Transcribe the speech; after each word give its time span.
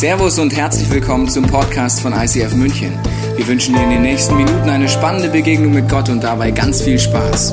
Servus 0.00 0.38
und 0.38 0.56
herzlich 0.56 0.88
willkommen 0.88 1.28
zum 1.28 1.46
Podcast 1.46 2.00
von 2.00 2.14
ICF 2.14 2.54
München. 2.54 2.98
Wir 3.36 3.46
wünschen 3.46 3.74
dir 3.74 3.82
in 3.82 3.90
den 3.90 4.00
nächsten 4.00 4.34
Minuten 4.34 4.70
eine 4.70 4.88
spannende 4.88 5.28
Begegnung 5.28 5.74
mit 5.74 5.90
Gott 5.90 6.08
und 6.08 6.24
dabei 6.24 6.52
ganz 6.52 6.80
viel 6.80 6.98
Spaß. 6.98 7.52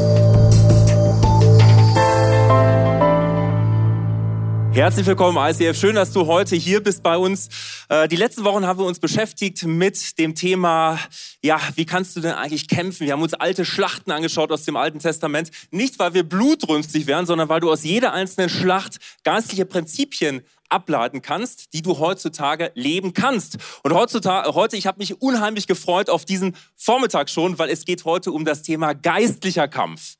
Herzlich 4.71 5.05
willkommen, 5.07 5.37
ICF. 5.37 5.77
Schön, 5.77 5.95
dass 5.95 6.13
du 6.13 6.27
heute 6.27 6.55
hier 6.55 6.81
bist 6.81 7.03
bei 7.03 7.17
uns. 7.17 7.49
Äh, 7.89 8.07
die 8.07 8.15
letzten 8.15 8.45
Wochen 8.45 8.65
haben 8.65 8.79
wir 8.79 8.85
uns 8.85 8.99
beschäftigt 8.99 9.65
mit 9.65 10.17
dem 10.17 10.33
Thema, 10.33 10.99
ja, 11.43 11.59
wie 11.75 11.85
kannst 11.85 12.15
du 12.15 12.21
denn 12.21 12.33
eigentlich 12.33 12.69
kämpfen? 12.69 13.07
Wir 13.07 13.13
haben 13.13 13.23
uns 13.23 13.33
alte 13.33 13.65
Schlachten 13.65 14.11
angeschaut 14.11 14.53
aus 14.53 14.63
dem 14.63 14.77
Alten 14.77 14.99
Testament. 14.99 15.51
Nicht, 15.71 15.99
weil 15.99 16.13
wir 16.13 16.23
blutrünstig 16.23 17.07
wären, 17.07 17.25
sondern 17.25 17.49
weil 17.49 17.59
du 17.59 17.69
aus 17.69 17.83
jeder 17.83 18.13
einzelnen 18.13 18.49
Schlacht 18.49 18.99
geistliche 19.25 19.65
Prinzipien 19.65 20.43
ableiten 20.69 21.21
kannst, 21.21 21.73
die 21.73 21.81
du 21.81 21.99
heutzutage 21.99 22.71
leben 22.75 23.13
kannst. 23.13 23.57
Und 23.83 23.93
heutzutage, 23.93 24.53
heute, 24.53 24.77
ich 24.77 24.87
habe 24.87 24.99
mich 24.99 25.21
unheimlich 25.21 25.67
gefreut 25.67 26.09
auf 26.09 26.25
diesen 26.25 26.55
Vormittag 26.75 27.29
schon, 27.29 27.57
weil 27.59 27.69
es 27.69 27.85
geht 27.85 28.05
heute 28.05 28.31
um 28.31 28.45
das 28.45 28.61
Thema 28.61 28.93
geistlicher 28.93 29.67
Kampf. 29.67 30.17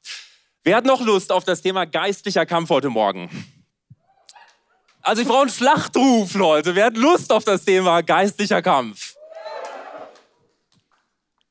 Wer 0.64 0.78
hat 0.78 0.86
noch 0.86 1.02
Lust 1.02 1.32
auf 1.32 1.44
das 1.44 1.62
Thema 1.62 1.86
geistlicher 1.86 2.46
Kampf 2.46 2.70
heute 2.70 2.90
Morgen? 2.90 3.30
Also 5.02 5.22
ich 5.22 5.28
brauche 5.28 5.44
einen 5.44 5.50
Schlachtruf, 5.50 6.34
Leute. 6.34 6.76
Wer 6.76 6.88
hat 6.88 6.98
Lust 6.98 7.32
auf 7.32 7.46
das 7.46 7.64
Thema 7.64 8.02
geistlicher 8.02 8.62
Kampf? 8.62 9.17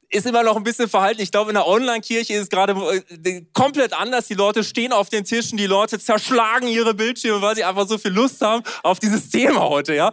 Ist 0.09 0.27
immer 0.27 0.42
noch 0.42 0.56
ein 0.56 0.62
bisschen 0.62 0.88
verhalten. 0.88 1.20
Ich 1.20 1.30
glaube, 1.30 1.51
in 1.51 1.55
der 1.55 1.66
Online-Kirche 1.66 2.34
ist 2.34 2.42
es 2.42 2.48
gerade 2.48 2.73
äh, 3.24 3.42
komplett 3.52 3.92
anders. 3.92 4.27
Die 4.29 4.34
Leute 4.34 4.62
stehen 4.62 4.92
auf 4.92 5.09
den 5.09 5.24
Tischen, 5.24 5.59
die 5.59 5.66
Leute 5.66 5.98
zerschlagen 5.98 6.69
ihre 6.69 6.95
Bildschirme, 6.95 7.42
weil 7.42 7.56
sie 7.56 7.65
einfach 7.65 7.88
so 7.88 7.98
viel 7.98 8.12
Lust 8.12 8.41
haben 8.41 8.62
auf 8.82 8.98
dieses 8.98 9.29
Thema 9.30 9.69
heute, 9.69 9.95
ja. 9.95 10.12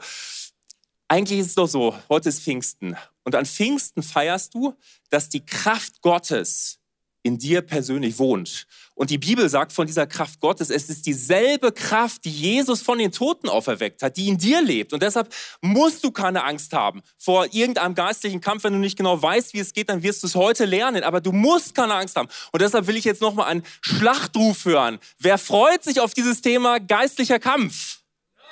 Eigentlich 1.07 1.39
ist 1.39 1.47
es 1.47 1.55
doch 1.55 1.67
so, 1.67 1.95
heute 2.09 2.29
ist 2.29 2.41
Pfingsten. 2.41 2.97
Und 3.23 3.35
an 3.35 3.45
Pfingsten 3.45 4.01
feierst 4.01 4.53
du, 4.55 4.73
dass 5.09 5.29
die 5.29 5.45
Kraft 5.45 6.01
Gottes 6.01 6.79
in 7.23 7.37
dir 7.37 7.61
persönlich 7.61 8.19
wohnt. 8.19 8.67
Und 8.95 9.09
die 9.09 9.17
Bibel 9.17 9.49
sagt 9.49 9.73
von 9.73 9.87
dieser 9.87 10.05
Kraft 10.05 10.39
Gottes, 10.39 10.69
es 10.69 10.89
ist 10.89 11.05
dieselbe 11.07 11.71
Kraft, 11.71 12.25
die 12.25 12.29
Jesus 12.29 12.81
von 12.81 12.99
den 12.99 13.11
Toten 13.11 13.49
auferweckt 13.49 14.03
hat, 14.03 14.17
die 14.17 14.27
in 14.27 14.37
dir 14.37 14.61
lebt. 14.61 14.93
Und 14.93 15.01
deshalb 15.01 15.33
musst 15.61 16.03
du 16.03 16.11
keine 16.11 16.43
Angst 16.43 16.73
haben 16.73 17.01
vor 17.17 17.47
irgendeinem 17.51 17.95
geistlichen 17.95 18.39
Kampf. 18.39 18.65
Wenn 18.65 18.73
du 18.73 18.79
nicht 18.79 18.97
genau 18.97 19.19
weißt, 19.19 19.53
wie 19.53 19.59
es 19.59 19.73
geht, 19.73 19.89
dann 19.89 20.03
wirst 20.03 20.21
du 20.21 20.27
es 20.27 20.35
heute 20.35 20.65
lernen. 20.65 21.03
Aber 21.03 21.21
du 21.21 21.31
musst 21.31 21.73
keine 21.73 21.95
Angst 21.95 22.15
haben. 22.15 22.29
Und 22.51 22.61
deshalb 22.61 22.85
will 22.85 22.97
ich 22.97 23.05
jetzt 23.05 23.21
nochmal 23.21 23.47
einen 23.47 23.63
Schlachtruf 23.81 24.65
hören. 24.65 24.99
Wer 25.17 25.39
freut 25.39 25.83
sich 25.83 25.99
auf 25.99 26.13
dieses 26.13 26.41
Thema 26.41 26.79
geistlicher 26.79 27.39
Kampf? 27.39 27.99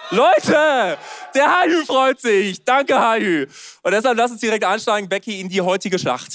Leute, 0.09 0.97
der 1.35 1.59
Haju 1.59 1.85
freut 1.85 2.19
sich. 2.19 2.63
Danke, 2.63 2.99
Haju. 2.99 3.45
Und 3.83 3.91
deshalb 3.91 4.17
lass 4.17 4.31
uns 4.31 4.41
direkt 4.41 4.65
einsteigen, 4.65 5.07
Becky, 5.07 5.39
in 5.39 5.49
die 5.49 5.61
heutige 5.61 5.99
Schlacht. 5.99 6.33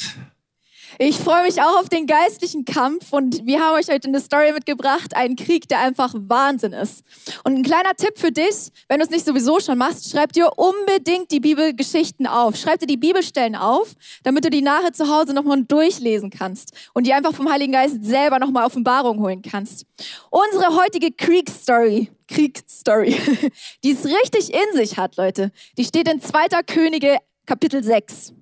Ich 0.98 1.18
freue 1.18 1.42
mich 1.42 1.60
auch 1.60 1.78
auf 1.78 1.90
den 1.90 2.06
geistlichen 2.06 2.64
Kampf 2.64 3.12
und 3.12 3.44
wir 3.44 3.60
haben 3.60 3.74
euch 3.74 3.88
heute 3.88 4.08
eine 4.08 4.18
Story 4.18 4.52
mitgebracht, 4.52 5.14
einen 5.14 5.36
Krieg, 5.36 5.68
der 5.68 5.80
einfach 5.80 6.14
Wahnsinn 6.16 6.72
ist. 6.72 7.04
Und 7.44 7.56
ein 7.56 7.62
kleiner 7.62 7.94
Tipp 7.94 8.16
für 8.16 8.32
dich, 8.32 8.70
wenn 8.88 9.00
du 9.00 9.04
es 9.04 9.10
nicht 9.10 9.26
sowieso 9.26 9.60
schon 9.60 9.76
machst, 9.76 10.10
schreib 10.10 10.32
dir 10.32 10.52
unbedingt 10.56 11.30
die 11.32 11.40
Bibelgeschichten 11.40 12.26
auf. 12.26 12.56
Schreib 12.56 12.80
dir 12.80 12.86
die 12.86 12.96
Bibelstellen 12.96 13.56
auf, 13.56 13.92
damit 14.22 14.46
du 14.46 14.50
die 14.50 14.62
nachher 14.62 14.94
zu 14.94 15.14
Hause 15.14 15.34
nochmal 15.34 15.62
durchlesen 15.64 16.30
kannst 16.30 16.72
und 16.94 17.06
die 17.06 17.12
einfach 17.12 17.34
vom 17.34 17.50
Heiligen 17.50 17.72
Geist 17.72 18.02
selber 18.02 18.38
nochmal 18.38 18.64
Offenbarung 18.64 19.20
holen 19.20 19.42
kannst. 19.42 19.84
Unsere 20.30 20.76
heutige 20.76 21.12
Kriegstory, 21.12 22.10
Kriegstory, 22.26 23.16
die 23.84 23.90
es 23.90 24.06
richtig 24.06 24.54
in 24.54 24.76
sich 24.76 24.96
hat, 24.96 25.16
Leute, 25.16 25.52
die 25.76 25.84
steht 25.84 26.10
in 26.10 26.22
2. 26.22 26.62
Könige 26.66 27.18
Kapitel 27.44 27.84
6. 27.84 28.35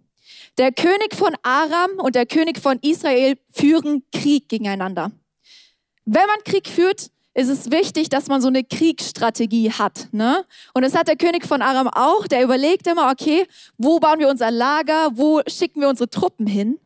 Der 0.57 0.73
König 0.73 1.15
von 1.15 1.35
Aram 1.43 1.99
und 1.99 2.15
der 2.15 2.27
König 2.27 2.61
von 2.61 2.79
Israel 2.81 3.37
führen 3.51 4.05
Krieg 4.13 4.49
gegeneinander. 4.49 5.11
Wenn 6.05 6.27
man 6.27 6.45
Krieg 6.45 6.69
führt, 6.69 7.11
ist 7.35 7.49
es 7.49 7.73
wichtig, 7.73 8.09
dass 8.09 8.29
man 8.29 8.41
so 8.41 8.47
eine 8.47 8.63
Kriegsstrategie 8.63 9.73
hat. 9.73 10.09
Ne? 10.13 10.45
Und 10.73 10.83
das 10.83 10.95
hat 10.95 11.09
der 11.09 11.17
König 11.17 11.45
von 11.45 11.61
Aram 11.61 11.89
auch. 11.89 12.29
Der 12.29 12.45
überlegt 12.45 12.87
immer, 12.87 13.11
okay, 13.11 13.47
wo 13.77 13.99
bauen 13.99 14.21
wir 14.21 14.29
unser 14.29 14.53
Lager, 14.53 15.11
wo 15.15 15.43
schicken 15.49 15.81
wir 15.81 15.89
unsere 15.89 16.09
Truppen 16.09 16.47
hin? 16.47 16.79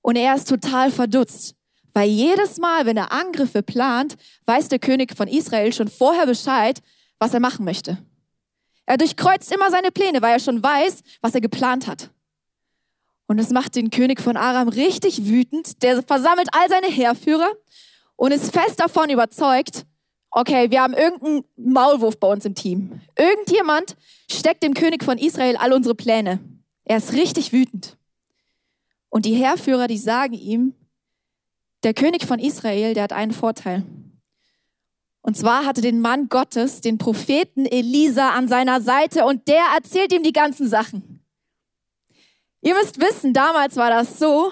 Und 0.00 0.14
er 0.14 0.36
ist 0.36 0.48
total 0.48 0.92
verdutzt. 0.92 1.56
Weil 1.92 2.08
jedes 2.08 2.58
Mal, 2.58 2.86
wenn 2.86 2.96
er 2.96 3.10
Angriffe 3.10 3.62
plant, 3.62 4.16
weiß 4.44 4.68
der 4.68 4.78
König 4.78 5.16
von 5.16 5.26
Israel 5.26 5.72
schon 5.72 5.88
vorher 5.88 6.26
Bescheid, 6.26 6.80
was 7.18 7.34
er 7.34 7.40
machen 7.40 7.64
möchte. 7.64 7.98
Er 8.84 8.98
durchkreuzt 8.98 9.50
immer 9.50 9.70
seine 9.70 9.90
Pläne, 9.90 10.22
weil 10.22 10.34
er 10.34 10.38
schon 10.40 10.62
weiß, 10.62 11.00
was 11.22 11.34
er 11.34 11.40
geplant 11.40 11.88
hat. 11.88 12.10
Und 13.26 13.38
es 13.38 13.50
macht 13.50 13.74
den 13.74 13.90
König 13.90 14.20
von 14.20 14.36
Aram 14.36 14.68
richtig 14.68 15.26
wütend. 15.26 15.82
Der 15.82 16.02
versammelt 16.02 16.48
all 16.52 16.68
seine 16.68 16.86
Heerführer 16.86 17.50
und 18.14 18.32
ist 18.32 18.52
fest 18.52 18.80
davon 18.80 19.10
überzeugt, 19.10 19.84
okay, 20.30 20.70
wir 20.70 20.82
haben 20.82 20.94
irgendeinen 20.94 21.44
Maulwurf 21.56 22.18
bei 22.20 22.28
uns 22.28 22.44
im 22.44 22.54
Team. 22.54 23.00
Irgendjemand 23.18 23.96
steckt 24.30 24.62
dem 24.62 24.74
König 24.74 25.02
von 25.02 25.18
Israel 25.18 25.56
all 25.56 25.72
unsere 25.72 25.94
Pläne. 25.94 26.40
Er 26.84 26.98
ist 26.98 27.14
richtig 27.14 27.52
wütend. 27.52 27.96
Und 29.08 29.24
die 29.24 29.34
Heerführer, 29.34 29.88
die 29.88 29.98
sagen 29.98 30.34
ihm, 30.34 30.74
der 31.82 31.94
König 31.94 32.26
von 32.26 32.38
Israel, 32.38 32.94
der 32.94 33.04
hat 33.04 33.12
einen 33.12 33.32
Vorteil. 33.32 33.84
Und 35.22 35.36
zwar 35.36 35.64
hatte 35.64 35.80
den 35.80 36.00
Mann 36.00 36.28
Gottes, 36.28 36.80
den 36.80 36.98
Propheten 36.98 37.66
Elisa 37.66 38.30
an 38.30 38.46
seiner 38.46 38.80
Seite 38.80 39.24
und 39.24 39.48
der 39.48 39.64
erzählt 39.74 40.12
ihm 40.12 40.22
die 40.22 40.32
ganzen 40.32 40.68
Sachen. 40.68 41.15
Ihr 42.66 42.74
müsst 42.74 43.00
wissen, 43.00 43.32
damals 43.32 43.76
war 43.76 43.90
das 43.90 44.18
so, 44.18 44.50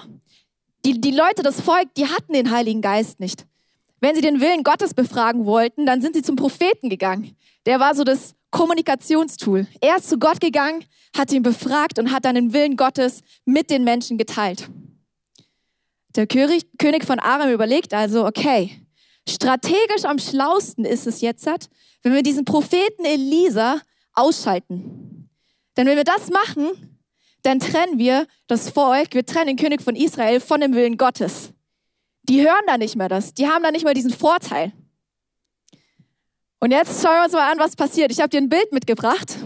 die, 0.85 1.01
die 1.01 1.11
Leute, 1.11 1.43
das 1.43 1.59
Volk, 1.59 1.93
die 1.97 2.07
hatten 2.07 2.31
den 2.31 2.49
Heiligen 2.49 2.79
Geist 2.79 3.19
nicht. 3.19 3.45
Wenn 3.99 4.15
sie 4.15 4.21
den 4.21 4.39
Willen 4.39 4.63
Gottes 4.63 4.93
befragen 4.93 5.45
wollten, 5.45 5.85
dann 5.85 5.99
sind 5.99 6.15
sie 6.15 6.21
zum 6.21 6.37
Propheten 6.37 6.87
gegangen. 6.87 7.35
Der 7.65 7.81
war 7.81 7.93
so 7.93 8.05
das 8.05 8.33
Kommunikationstool. 8.51 9.67
Er 9.81 9.97
ist 9.97 10.07
zu 10.07 10.17
Gott 10.17 10.39
gegangen, 10.39 10.85
hat 11.13 11.33
ihn 11.33 11.43
befragt 11.43 11.99
und 11.99 12.13
hat 12.13 12.23
dann 12.23 12.35
den 12.35 12.53
Willen 12.53 12.77
Gottes 12.77 13.19
mit 13.43 13.69
den 13.69 13.83
Menschen 13.83 14.17
geteilt. 14.17 14.69
Der 16.15 16.25
König 16.25 17.03
von 17.05 17.19
Aram 17.19 17.51
überlegt 17.51 17.93
also, 17.93 18.25
okay, 18.25 18.79
strategisch 19.27 20.05
am 20.05 20.19
schlausten 20.19 20.85
ist 20.85 21.05
es 21.05 21.19
jetzt, 21.19 21.49
wenn 22.01 22.13
wir 22.13 22.23
diesen 22.23 22.45
Propheten 22.45 23.03
Elisa 23.03 23.81
ausschalten. 24.13 25.27
Denn 25.75 25.85
wenn 25.85 25.97
wir 25.97 26.05
das 26.05 26.29
machen, 26.29 26.94
dann 27.45 27.59
trennen 27.59 27.99
wir 27.99 28.27
das 28.47 28.69
Volk, 28.69 29.13
wir 29.13 29.25
trennen 29.25 29.47
den 29.47 29.57
König 29.57 29.81
von 29.81 29.95
Israel 29.95 30.39
von 30.39 30.61
dem 30.61 30.73
Willen 30.73 30.97
Gottes. 30.97 31.51
Die 32.23 32.41
hören 32.41 32.63
da 32.65 32.77
nicht 32.77 32.95
mehr 32.95 33.09
das, 33.09 33.33
die 33.33 33.47
haben 33.47 33.63
da 33.63 33.71
nicht 33.71 33.85
mehr 33.85 33.93
diesen 33.93 34.11
Vorteil. 34.11 34.73
Und 36.59 36.71
jetzt 36.71 37.03
schauen 37.03 37.17
wir 37.17 37.23
uns 37.25 37.33
mal 37.33 37.51
an, 37.51 37.59
was 37.59 37.75
passiert. 37.75 38.11
Ich 38.11 38.19
habe 38.19 38.29
dir 38.29 38.39
ein 38.39 38.49
Bild 38.49 38.71
mitgebracht. 38.71 39.37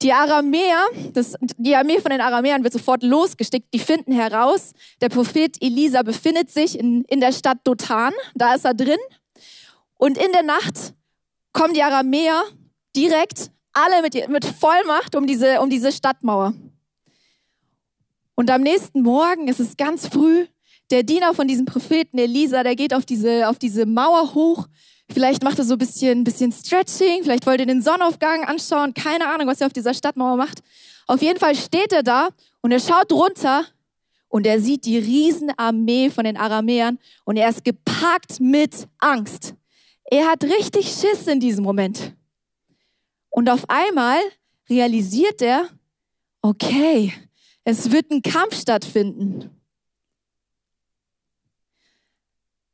Die 0.00 0.12
Aramäer, 0.12 0.86
das, 1.12 1.34
die 1.58 1.76
Armee 1.76 2.00
von 2.00 2.10
den 2.10 2.20
Aramäern 2.20 2.62
wird 2.62 2.72
sofort 2.72 3.02
losgestickt. 3.02 3.72
Die 3.74 3.78
finden 3.78 4.12
heraus, 4.12 4.72
der 5.00 5.08
Prophet 5.08 5.60
Elisa 5.62 6.02
befindet 6.02 6.50
sich 6.50 6.78
in, 6.78 7.04
in 7.04 7.20
der 7.20 7.32
Stadt 7.32 7.58
Dothan. 7.64 8.12
Da 8.34 8.54
ist 8.54 8.64
er 8.64 8.74
drin. 8.74 8.98
Und 9.96 10.16
in 10.16 10.32
der 10.32 10.42
Nacht 10.42 10.94
kommen 11.52 11.74
die 11.74 11.82
Aramäer 11.82 12.42
direkt 12.96 13.50
alle 13.74 14.02
mit, 14.02 14.28
mit 14.28 14.44
Vollmacht 14.44 15.14
um 15.16 15.26
diese, 15.26 15.60
um 15.60 15.68
diese 15.68 15.92
Stadtmauer. 15.92 16.54
Und 18.36 18.50
am 18.50 18.62
nächsten 18.62 19.02
Morgen, 19.02 19.48
es 19.48 19.60
ist 19.60 19.78
ganz 19.78 20.08
früh, 20.08 20.46
der 20.90 21.02
Diener 21.02 21.34
von 21.34 21.48
diesem 21.48 21.66
Propheten 21.66 22.18
Elisa, 22.18 22.62
der 22.62 22.76
geht 22.76 22.94
auf 22.94 23.04
diese, 23.04 23.48
auf 23.48 23.58
diese 23.58 23.86
Mauer 23.86 24.34
hoch. 24.34 24.66
Vielleicht 25.12 25.42
macht 25.42 25.58
er 25.58 25.64
so 25.64 25.74
ein 25.74 25.78
bisschen, 25.78 26.24
bisschen 26.24 26.52
Stretching, 26.52 27.22
vielleicht 27.22 27.46
wollt 27.46 27.60
ihr 27.60 27.66
den 27.66 27.82
Sonnenaufgang 27.82 28.44
anschauen. 28.44 28.94
Keine 28.94 29.28
Ahnung, 29.28 29.46
was 29.46 29.60
er 29.60 29.68
auf 29.68 29.72
dieser 29.72 29.94
Stadtmauer 29.94 30.36
macht. 30.36 30.62
Auf 31.06 31.22
jeden 31.22 31.38
Fall 31.38 31.54
steht 31.54 31.92
er 31.92 32.02
da 32.02 32.28
und 32.60 32.72
er 32.72 32.80
schaut 32.80 33.12
runter 33.12 33.64
und 34.28 34.46
er 34.46 34.60
sieht 34.60 34.84
die 34.84 34.98
Riesenarmee 34.98 36.10
von 36.10 36.24
den 36.24 36.36
Aramäern 36.36 36.98
und 37.24 37.36
er 37.36 37.48
ist 37.48 37.64
gepackt 37.64 38.40
mit 38.40 38.88
Angst. 38.98 39.54
Er 40.10 40.26
hat 40.26 40.44
richtig 40.44 40.88
Schiss 40.88 41.26
in 41.26 41.40
diesem 41.40 41.64
Moment. 41.64 42.14
Und 43.34 43.50
auf 43.50 43.64
einmal 43.68 44.20
realisiert 44.70 45.42
er, 45.42 45.68
okay, 46.40 47.12
es 47.64 47.90
wird 47.90 48.12
ein 48.12 48.22
Kampf 48.22 48.60
stattfinden. 48.60 49.50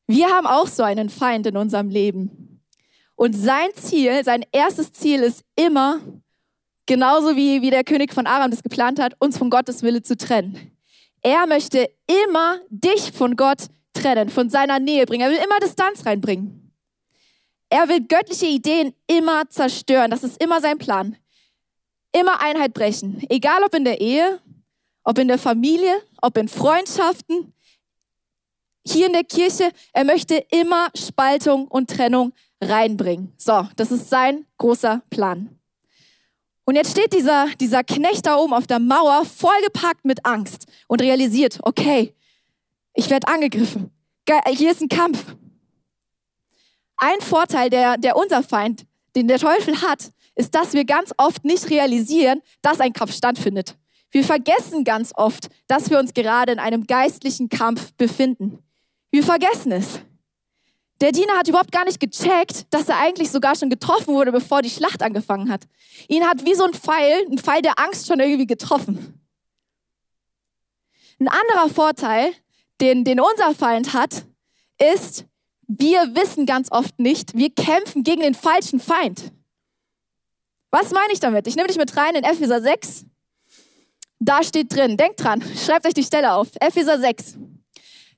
Wir 0.07 0.29
haben 0.29 0.47
auch 0.47 0.67
so 0.67 0.83
einen 0.83 1.09
Feind 1.09 1.47
in 1.47 1.57
unserem 1.57 1.89
Leben. 1.89 2.62
Und 3.15 3.33
sein 3.33 3.71
Ziel, 3.75 4.23
sein 4.23 4.45
erstes 4.53 4.93
Ziel 4.93 5.23
ist 5.23 5.45
immer, 5.57 6.01
genauso 6.85 7.37
wie, 7.37 7.62
wie 7.62 7.71
der 7.71 7.83
König 7.83 8.12
von 8.12 8.27
Aram 8.27 8.51
das 8.51 8.62
geplant 8.62 9.01
hat, 9.01 9.15
uns 9.19 9.39
von 9.39 9.49
Gottes 9.49 9.83
Wille 9.83 10.03
zu 10.03 10.15
trennen. 10.15 10.77
Er 11.23 11.47
möchte 11.47 11.89
immer 12.07 12.61
dich 12.69 13.12
von 13.12 13.35
Gott 13.35 13.69
trennen, 13.95 14.29
von 14.29 14.51
seiner 14.51 14.79
Nähe 14.79 15.07
bringen. 15.07 15.23
Er 15.23 15.31
will 15.31 15.43
immer 15.43 15.59
Distanz 15.59 16.05
reinbringen. 16.05 16.60
Er 17.71 17.89
will 17.89 18.07
göttliche 18.07 18.47
Ideen 18.47 18.95
immer 19.07 19.49
zerstören. 19.49 20.11
Das 20.11 20.25
ist 20.25 20.43
immer 20.43 20.61
sein 20.61 20.79
Plan. 20.79 21.17
immer 22.13 22.41
Einheit 22.43 22.75
brechen. 22.75 23.23
Egal 23.29 23.63
ob 23.63 23.75
in 23.75 23.85
der 23.85 24.01
Ehe, 24.01 24.41
ob 25.05 25.19
in 25.19 25.29
der 25.29 25.39
Familie, 25.39 26.03
ob 26.21 26.37
in 26.37 26.49
Freundschaften, 26.49 27.53
hier 28.87 29.07
in 29.07 29.13
der 29.13 29.25
Kirche. 29.25 29.71
Er 29.93 30.05
möchte 30.05 30.45
immer 30.51 30.89
Spaltung 30.97 31.69
und 31.69 31.91
Trennung 31.91 32.33
reinbringen. 32.61 33.33
So, 33.37 33.69
das 33.77 33.93
ist 33.93 34.11
sein 34.11 34.47
großer 34.59 35.03
Plan. 35.11 35.57
Und 36.65 36.77
jetzt 36.77 36.93
steht 36.93 37.13
dieser, 37.13 37.49
dieser 37.61 37.83
Knecht 37.85 38.27
da 38.27 38.37
oben 38.37 38.55
auf 38.55 38.67
der 38.67 38.79
Mauer, 38.79 39.25
vollgepackt 39.25 40.05
mit 40.05 40.25
Angst 40.25 40.67
und 40.87 41.01
realisiert, 41.03 41.59
okay, 41.63 42.15
ich 42.95 43.11
werde 43.11 43.29
angegriffen. 43.29 43.91
Hier 44.49 44.71
ist 44.71 44.81
ein 44.81 44.89
Kampf. 44.89 45.25
Ein 47.02 47.23
Vorteil, 47.23 47.70
der, 47.70 47.97
der 47.97 48.14
unser 48.14 48.43
Feind, 48.43 48.85
den 49.17 49.26
der 49.26 49.38
Teufel 49.38 49.81
hat, 49.81 50.12
ist, 50.35 50.55
dass 50.55 50.75
wir 50.75 50.85
ganz 50.85 51.12
oft 51.17 51.47
nicht 51.47 51.70
realisieren, 51.70 52.43
dass 52.61 52.79
ein 52.79 52.93
Kampf 52.93 53.14
stattfindet. 53.14 53.76
Wir 54.11 54.23
vergessen 54.23 54.85
ganz 54.85 55.11
oft, 55.14 55.49
dass 55.67 55.88
wir 55.88 55.99
uns 55.99 56.12
gerade 56.12 56.52
in 56.52 56.58
einem 56.58 56.87
geistlichen 56.87 57.49
Kampf 57.49 57.94
befinden. 57.94 58.58
Wir 59.11 59.25
vergessen 59.25 59.73
es. 59.73 60.00
Der 61.00 61.12
Diener 61.12 61.38
hat 61.38 61.49
überhaupt 61.49 61.73
gar 61.73 61.87
nicht 61.87 62.00
gecheckt, 62.00 62.67
dass 62.69 62.91
er 62.91 62.99
eigentlich 62.99 63.31
sogar 63.31 63.56
schon 63.56 63.70
getroffen 63.70 64.14
wurde, 64.14 64.31
bevor 64.31 64.61
die 64.61 64.69
Schlacht 64.69 65.02
angefangen 65.02 65.50
hat. 65.50 65.62
Ihn 66.08 66.26
hat 66.26 66.44
wie 66.44 66.55
so 66.55 66.64
ein 66.64 66.75
Pfeil, 66.75 67.25
ein 67.31 67.38
Pfeil 67.38 67.62
der 67.62 67.79
Angst 67.79 68.06
schon 68.06 68.20
irgendwie 68.20 68.47
getroffen. 68.47 69.26
Ein 71.19 71.29
anderer 71.29 71.73
Vorteil, 71.73 72.35
den, 72.82 73.05
den 73.05 73.20
unser 73.20 73.55
Feind 73.55 73.94
hat, 73.94 74.26
ist, 74.79 75.25
wir 75.79 76.17
wissen 76.17 76.47
ganz 76.47 76.73
oft 76.73 76.99
nicht, 76.99 77.37
wir 77.37 77.51
kämpfen 77.51 78.03
gegen 78.03 78.23
den 78.23 78.35
falschen 78.35 78.81
Feind. 78.81 79.31
Was 80.73 80.91
meine 80.91 81.13
ich 81.13 81.21
damit? 81.21 81.47
Ich 81.47 81.55
nehme 81.55 81.69
dich 81.69 81.77
mit 81.77 81.97
rein 81.97 82.17
in 82.17 82.25
Epheser 82.25 82.61
6. 82.61 83.05
Da 84.19 84.43
steht 84.43 84.75
drin, 84.75 84.97
denkt 84.97 85.23
dran, 85.23 85.43
schreibt 85.57 85.87
euch 85.87 85.95
die 85.95 86.03
Stelle 86.03 86.35
auf. 86.35 86.49
Epheser 86.61 86.99
6. 86.99 87.37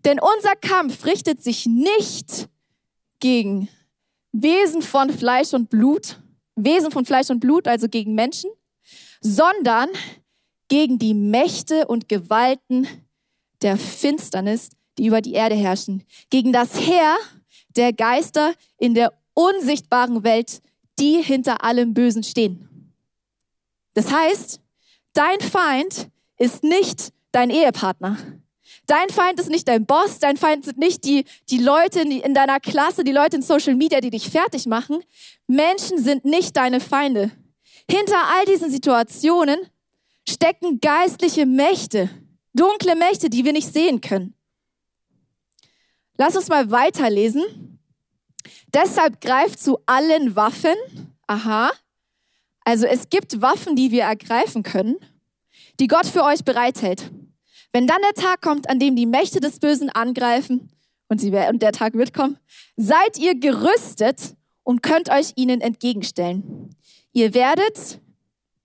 Denn 0.04 0.18
unser 0.18 0.56
Kampf 0.56 1.04
richtet 1.04 1.42
sich 1.42 1.66
nicht 1.66 2.48
gegen 3.20 3.68
Wesen 4.32 4.80
von 4.80 5.10
Fleisch 5.10 5.52
und 5.52 5.68
Blut, 5.68 6.20
Wesen 6.56 6.90
von 6.90 7.04
Fleisch 7.04 7.28
und 7.28 7.40
Blut, 7.40 7.68
also 7.68 7.86
gegen 7.86 8.14
Menschen, 8.14 8.50
sondern 9.20 9.90
gegen 10.68 10.98
die 10.98 11.14
Mächte 11.14 11.86
und 11.86 12.08
Gewalten 12.08 12.88
der 13.60 13.76
Finsternis, 13.76 14.70
die 14.96 15.06
über 15.06 15.20
die 15.20 15.34
Erde 15.34 15.54
herrschen, 15.54 16.02
gegen 16.30 16.52
das 16.52 16.80
Heer 16.80 17.16
der 17.76 17.92
Geister 17.92 18.54
in 18.78 18.94
der 18.94 19.12
unsichtbaren 19.34 20.24
Welt, 20.24 20.60
die 20.98 21.22
hinter 21.22 21.64
allem 21.64 21.94
Bösen 21.94 22.22
stehen. 22.22 22.92
Das 23.94 24.10
heißt, 24.10 24.60
dein 25.12 25.40
Feind 25.40 26.08
ist 26.38 26.62
nicht 26.64 27.12
dein 27.32 27.50
Ehepartner. 27.50 28.16
Dein 28.86 29.08
Feind 29.10 29.38
ist 29.38 29.50
nicht 29.50 29.68
dein 29.68 29.86
Boss, 29.86 30.18
dein 30.18 30.36
Feind 30.36 30.64
sind 30.64 30.78
nicht 30.78 31.04
die, 31.04 31.24
die 31.50 31.58
Leute 31.58 32.00
in 32.00 32.34
deiner 32.34 32.58
Klasse, 32.58 33.04
die 33.04 33.12
Leute 33.12 33.36
in 33.36 33.42
Social 33.42 33.74
Media, 33.74 34.00
die 34.00 34.10
dich 34.10 34.28
fertig 34.28 34.66
machen. 34.66 35.02
Menschen 35.46 35.98
sind 35.98 36.24
nicht 36.24 36.56
deine 36.56 36.80
Feinde. 36.80 37.30
Hinter 37.88 38.16
all 38.34 38.44
diesen 38.46 38.70
Situationen 38.70 39.58
stecken 40.28 40.80
geistliche 40.80 41.46
Mächte, 41.46 42.10
dunkle 42.54 42.96
Mächte, 42.96 43.30
die 43.30 43.44
wir 43.44 43.52
nicht 43.52 43.72
sehen 43.72 44.00
können. 44.00 44.34
Lass 46.24 46.36
uns 46.36 46.46
mal 46.46 46.70
weiterlesen. 46.70 47.80
Deshalb 48.72 49.20
greift 49.20 49.58
zu 49.58 49.80
allen 49.86 50.36
Waffen. 50.36 50.76
Aha. 51.26 51.72
Also 52.64 52.86
es 52.86 53.08
gibt 53.08 53.42
Waffen, 53.42 53.74
die 53.74 53.90
wir 53.90 54.04
ergreifen 54.04 54.62
können, 54.62 54.98
die 55.80 55.88
Gott 55.88 56.06
für 56.06 56.22
euch 56.22 56.44
bereithält. 56.44 57.10
Wenn 57.72 57.88
dann 57.88 58.00
der 58.02 58.22
Tag 58.22 58.40
kommt, 58.40 58.70
an 58.70 58.78
dem 58.78 58.94
die 58.94 59.06
Mächte 59.06 59.40
des 59.40 59.58
Bösen 59.58 59.90
angreifen, 59.90 60.70
und, 61.08 61.20
sie, 61.20 61.32
und 61.32 61.60
der 61.60 61.72
Tag 61.72 61.94
wird 61.94 62.14
kommen, 62.14 62.38
seid 62.76 63.18
ihr 63.18 63.34
gerüstet 63.34 64.36
und 64.62 64.80
könnt 64.80 65.10
euch 65.10 65.32
ihnen 65.34 65.60
entgegenstellen. 65.60 66.70
Ihr 67.12 67.34
werdet 67.34 68.00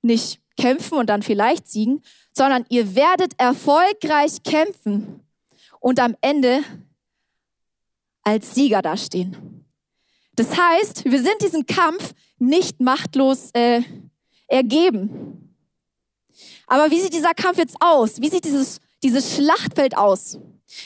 nicht 0.03 0.41
kämpfen 0.57 0.99
und 0.99 1.09
dann 1.09 1.23
vielleicht 1.23 1.67
siegen, 1.67 2.03
sondern 2.35 2.67
ihr 2.69 2.93
werdet 2.93 3.33
erfolgreich 3.39 4.43
kämpfen 4.43 5.21
und 5.79 5.99
am 5.99 6.15
Ende 6.21 6.63
als 8.27 8.53
Sieger 8.53 8.81
dastehen. 8.81 9.65
Das 10.35 10.57
heißt, 10.57 11.05
wir 11.05 11.21
sind 11.21 11.41
diesen 11.41 11.65
Kampf 11.65 12.13
nicht 12.37 12.79
machtlos 12.79 13.49
äh, 13.53 13.81
ergeben. 14.47 15.55
Aber 16.67 16.91
wie 16.91 16.99
sieht 16.99 17.13
dieser 17.13 17.33
Kampf 17.33 17.57
jetzt 17.57 17.77
aus? 17.79 18.21
Wie 18.21 18.29
sieht 18.29 18.45
dieses 18.45 18.79
dieses 19.03 19.35
Schlachtfeld 19.35 19.97
aus. 19.97 20.37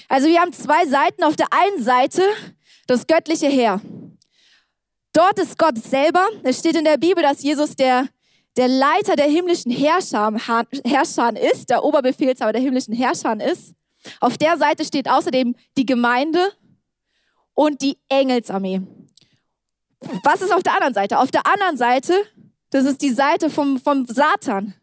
Also 0.08 0.28
wir 0.28 0.40
haben 0.40 0.54
zwei 0.54 0.86
Seiten. 0.86 1.24
Auf 1.24 1.36
der 1.36 1.48
einen 1.52 1.84
Seite 1.84 2.24
das 2.88 3.08
göttliche 3.08 3.48
Heer. 3.48 3.82
Dort 5.14 5.40
ist 5.40 5.58
Gott 5.58 5.78
selber. 5.78 6.28
Es 6.44 6.60
steht 6.60 6.76
in 6.76 6.86
der 6.86 6.98
Bibel, 6.98 7.24
dass 7.24 7.42
Jesus 7.42 7.76
der, 7.76 8.08
der 8.58 8.68
Leiter 8.68 9.16
der 9.16 9.26
himmlischen 9.26 9.72
Herrscher 9.72 10.32
ist, 11.52 11.70
der 11.70 11.84
Oberbefehlshaber 11.84 12.54
der 12.54 12.62
himmlischen 12.62 12.94
Herrscher 12.94 13.40
ist. 13.42 13.74
Auf 14.20 14.38
der 14.38 14.58
Seite 14.58 14.84
steht 14.86 15.10
außerdem 15.10 15.56
die 15.78 15.86
Gemeinde 15.86 16.52
und 17.54 17.82
die 17.82 17.98
Engelsarmee. 18.10 18.82
Was 20.24 20.42
ist 20.42 20.54
auf 20.54 20.64
der 20.64 20.74
anderen 20.74 20.94
Seite? 20.94 21.20
Auf 21.20 21.32
der 21.32 21.46
anderen 21.46 21.78
Seite, 21.78 22.14
das 22.72 22.86
ist 22.86 23.02
die 23.02 23.12
Seite 23.12 23.50
vom, 23.50 23.80
vom 23.80 24.06
Satan. 24.06 24.74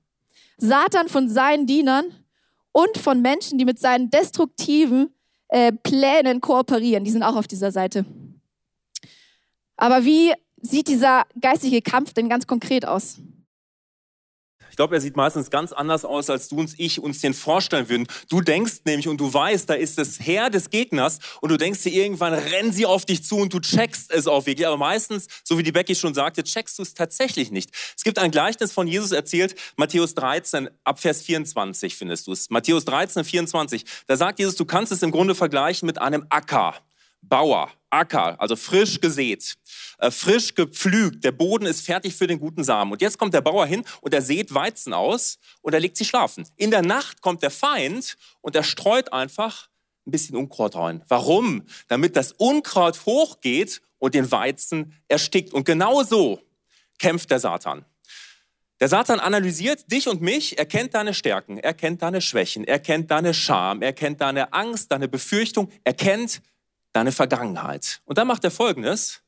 Satan 0.59 1.09
von 1.09 1.29
seinen 1.29 1.67
Dienern 1.67 2.07
und 2.73 2.99
von 2.99 3.23
Menschen, 3.23 3.59
die 3.59 3.65
mit 3.65 3.79
seinen 3.79 4.11
destruktiven 4.11 5.15
äh, 5.49 5.73
Plänen 5.73 6.41
kooperieren. 6.41 7.05
Die 7.05 7.11
sind 7.11 7.23
auch 7.23 7.37
auf 7.37 7.49
dieser 7.49 7.73
Seite. 7.73 8.05
Aber 9.77 10.05
wie 10.05 10.33
sieht 10.61 10.89
dieser 10.89 11.25
geistige 11.41 11.83
Kampf 11.83 12.13
denn 12.13 12.29
ganz 12.29 12.47
konkret 12.47 12.87
aus? 12.87 13.21
Glaube, 14.77 14.95
er 14.95 15.01
sieht 15.01 15.17
meistens 15.17 15.51
ganz 15.51 15.73
anders 15.73 16.05
aus, 16.05 16.31
als 16.31 16.49
du 16.49 16.59
und 16.59 16.75
ich 16.79 17.01
uns 17.01 17.21
den 17.21 17.35
vorstellen 17.35 17.89
würden. 17.89 18.07
Du 18.29 18.41
denkst 18.41 18.81
nämlich 18.85 19.09
und 19.09 19.19
du 19.19 19.33
weißt, 19.33 19.69
da 19.69 19.75
ist 19.75 19.99
das 19.99 20.21
Heer 20.21 20.51
des 20.51 20.71
Gegners 20.71 21.19
und 21.41 21.51
du 21.51 21.57
denkst 21.57 21.83
dir 21.83 21.93
irgendwann, 21.93 22.35
rennen 22.35 22.73
sie 22.73 22.87
auf 22.87 23.05
dich 23.05 23.25
zu 23.25 23.37
und 23.37 23.53
du 23.53 23.61
checkst 23.61 24.11
es 24.13 24.27
auch 24.27 24.47
wirklich. 24.47 24.67
Aber 24.67 24.77
meistens, 24.77 25.27
so 25.45 25.59
wie 25.59 25.63
die 25.63 25.73
Becky 25.73 25.95
schon 25.95 26.15
sagte, 26.15 26.45
checkst 26.45 26.79
du 26.79 26.83
es 26.83 26.95
tatsächlich 26.95 27.51
nicht. 27.51 27.71
Es 27.97 28.05
gibt 28.05 28.19
ein 28.19 28.31
Gleichnis 28.31 28.73
von 28.73 28.87
Jesus 28.87 29.13
erzählt, 29.13 29.55
Matthäus 29.77 30.15
13, 30.15 30.69
ab 30.85 31.01
Vers 31.01 31.23
24 31.23 31.97
findest 31.97 32.27
du 32.27 32.33
es. 32.33 32.51
Matthäus 32.51 32.85
13, 32.85 33.25
24. 33.25 33.85
Da 34.07 34.17
sagt 34.17 34.39
Jesus, 34.39 34.57
du 34.57 34.65
kannst 34.65 34.93
es 34.93 35.03
im 35.03 35.11
Grunde 35.11 35.35
vergleichen 35.35 35.87
mit 35.87 35.99
einem 36.01 36.27
Acker. 36.31 36.75
Bauer, 37.23 37.71
Acker, 37.91 38.41
also 38.41 38.57
frisch 38.57 39.01
gesät, 39.01 39.55
äh, 39.99 40.11
frisch 40.11 40.55
gepflügt, 40.55 41.25
der 41.25 41.33
Boden 41.33 41.67
ist 41.67 41.85
fertig 41.85 42.15
für 42.15 42.27
den 42.27 42.39
guten 42.39 42.65
Samen. 42.65 42.93
Und 42.93 43.03
jetzt 43.03 43.19
kommt 43.19 43.35
der 43.35 43.41
Bauer 43.41 43.67
hin 43.67 43.85
und 44.01 44.15
er 44.15 44.23
sät 44.23 44.55
Weizen 44.55 44.93
aus 44.93 45.39
und 45.61 45.75
er 45.75 45.81
legt 45.81 45.97
sie 45.97 46.05
schlafen. 46.05 46.49
In 46.57 46.71
der 46.71 46.83
Nacht 46.83 47.21
kommt 47.21 47.43
der 47.43 47.51
Feind 47.51 48.17
und 48.41 48.57
er 48.57 48.63
streut 48.63 49.13
einfach 49.13 49.69
ein 50.07 50.11
bisschen 50.11 50.37
Unkraut 50.37 50.77
rein. 50.77 51.03
Warum? 51.09 51.65
Damit 51.89 52.17
das 52.17 52.33
Unkraut 52.33 53.07
hochgeht 53.07 53.83
und 53.99 54.15
den 54.15 54.31
Weizen 54.31 54.95
erstickt. 55.09 55.53
Und 55.53 55.65
genau 55.65 56.03
so 56.03 56.41
kämpft 56.99 57.31
der 57.31 57.41
Satan. 57.41 57.85
Der 58.81 58.89
Satan 58.89 59.19
analysiert 59.19 59.91
dich 59.91 60.07
und 60.07 60.23
mich, 60.23 60.57
er 60.57 60.67
kennt 60.67 60.95
deine 60.95 61.13
Stärken, 61.13 61.59
er 61.59 61.75
kennt 61.75 62.01
deine 62.01 62.21
Schwächen, 62.21 62.63
er 62.63 62.79
kennt 62.79 63.11
deine 63.11 63.35
Scham, 63.35 63.83
er 63.83 63.93
kennt 63.93 64.21
deine 64.21 64.53
Angst, 64.53 64.93
deine 64.93 65.09
Befürchtung, 65.09 65.69
er 65.83 65.95
kennt 65.95 66.41
deine 66.93 67.11
Vergangenheit. 67.11 68.01
Und 68.05 68.19
dann 68.19 68.29
macht 68.29 68.45
er 68.45 68.53
Folgendes. 68.53 69.23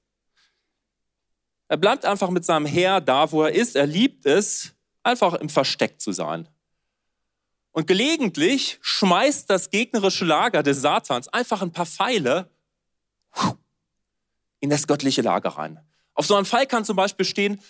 Er 1.71 1.77
bleibt 1.77 2.05
einfach 2.05 2.31
mit 2.31 2.45
seinem 2.45 2.67
Herr 2.67 3.01
da, 3.01 3.31
wo 3.31 3.45
er 3.45 3.53
ist. 3.53 3.77
Er 3.77 3.87
liebt 3.87 4.27
es, 4.27 4.75
einfach 5.05 5.35
im 5.35 5.49
Versteck 5.49 6.01
zu 6.01 6.11
sein. 6.11 6.49
Und 7.71 7.87
gelegentlich 7.87 8.81
schmeißt 8.83 9.49
das 9.49 9.71
gegnerische 9.71 10.25
Lager 10.25 10.65
des 10.65 10.81
Satans 10.81 11.29
einfach 11.29 11.63
ein 11.63 11.71
paar 11.71 11.87
Pfeile 11.87 12.51
in 14.59 14.69
das 14.69 14.89
göttliche 14.89 15.23
Lager 15.23 15.51
rein. 15.51 15.79
Auf 16.15 16.27
so 16.27 16.35
einem 16.35 16.45
Pfeil 16.45 16.67
kann 16.67 16.85
zum 16.85 16.97
Beispiel 16.97 17.25
stehen, 17.25 17.61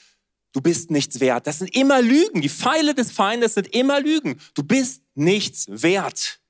du 0.52 0.62
bist 0.62 0.90
nichts 0.90 1.20
wert. 1.20 1.46
Das 1.46 1.58
sind 1.58 1.76
immer 1.76 2.00
Lügen. 2.00 2.40
Die 2.40 2.48
Pfeile 2.48 2.94
des 2.94 3.12
Feindes 3.12 3.52
sind 3.52 3.66
immer 3.74 4.00
Lügen. 4.00 4.40
Du 4.54 4.62
bist 4.62 5.02
nichts 5.14 5.66
wert 5.68 6.40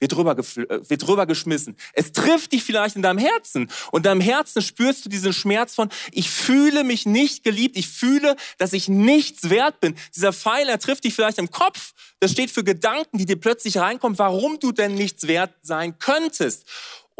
wird 0.00 0.12
drüber, 0.12 0.36
äh, 0.36 0.90
wird 0.90 1.06
drüber 1.06 1.26
geschmissen. 1.26 1.76
Es 1.92 2.12
trifft 2.12 2.52
dich 2.52 2.64
vielleicht 2.64 2.96
in 2.96 3.02
deinem 3.02 3.18
Herzen. 3.18 3.70
Und 3.92 4.00
in 4.00 4.04
deinem 4.04 4.20
Herzen 4.20 4.62
spürst 4.62 5.04
du 5.04 5.08
diesen 5.08 5.32
Schmerz 5.32 5.74
von, 5.74 5.90
ich 6.10 6.30
fühle 6.30 6.82
mich 6.82 7.06
nicht 7.06 7.44
geliebt, 7.44 7.76
ich 7.76 7.88
fühle, 7.88 8.34
dass 8.58 8.72
ich 8.72 8.88
nichts 8.88 9.50
wert 9.50 9.80
bin. 9.80 9.94
Dieser 10.16 10.32
Pfeil, 10.32 10.68
er 10.68 10.78
trifft 10.78 11.04
dich 11.04 11.14
vielleicht 11.14 11.38
im 11.38 11.50
Kopf. 11.50 11.92
Das 12.18 12.32
steht 12.32 12.50
für 12.50 12.64
Gedanken, 12.64 13.18
die 13.18 13.26
dir 13.26 13.38
plötzlich 13.38 13.78
reinkommen, 13.78 14.18
warum 14.18 14.58
du 14.58 14.72
denn 14.72 14.94
nichts 14.94 15.26
wert 15.26 15.52
sein 15.62 15.98
könntest. 15.98 16.66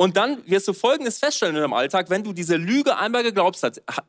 Und 0.00 0.16
dann 0.16 0.42
wirst 0.46 0.66
du 0.66 0.72
Folgendes 0.72 1.18
feststellen 1.18 1.56
in 1.56 1.60
deinem 1.60 1.74
Alltag, 1.74 2.08
wenn 2.08 2.24
du 2.24 2.32
diese 2.32 2.56
Lüge 2.56 2.96
einmal 2.96 3.22
geglaubt 3.22 3.60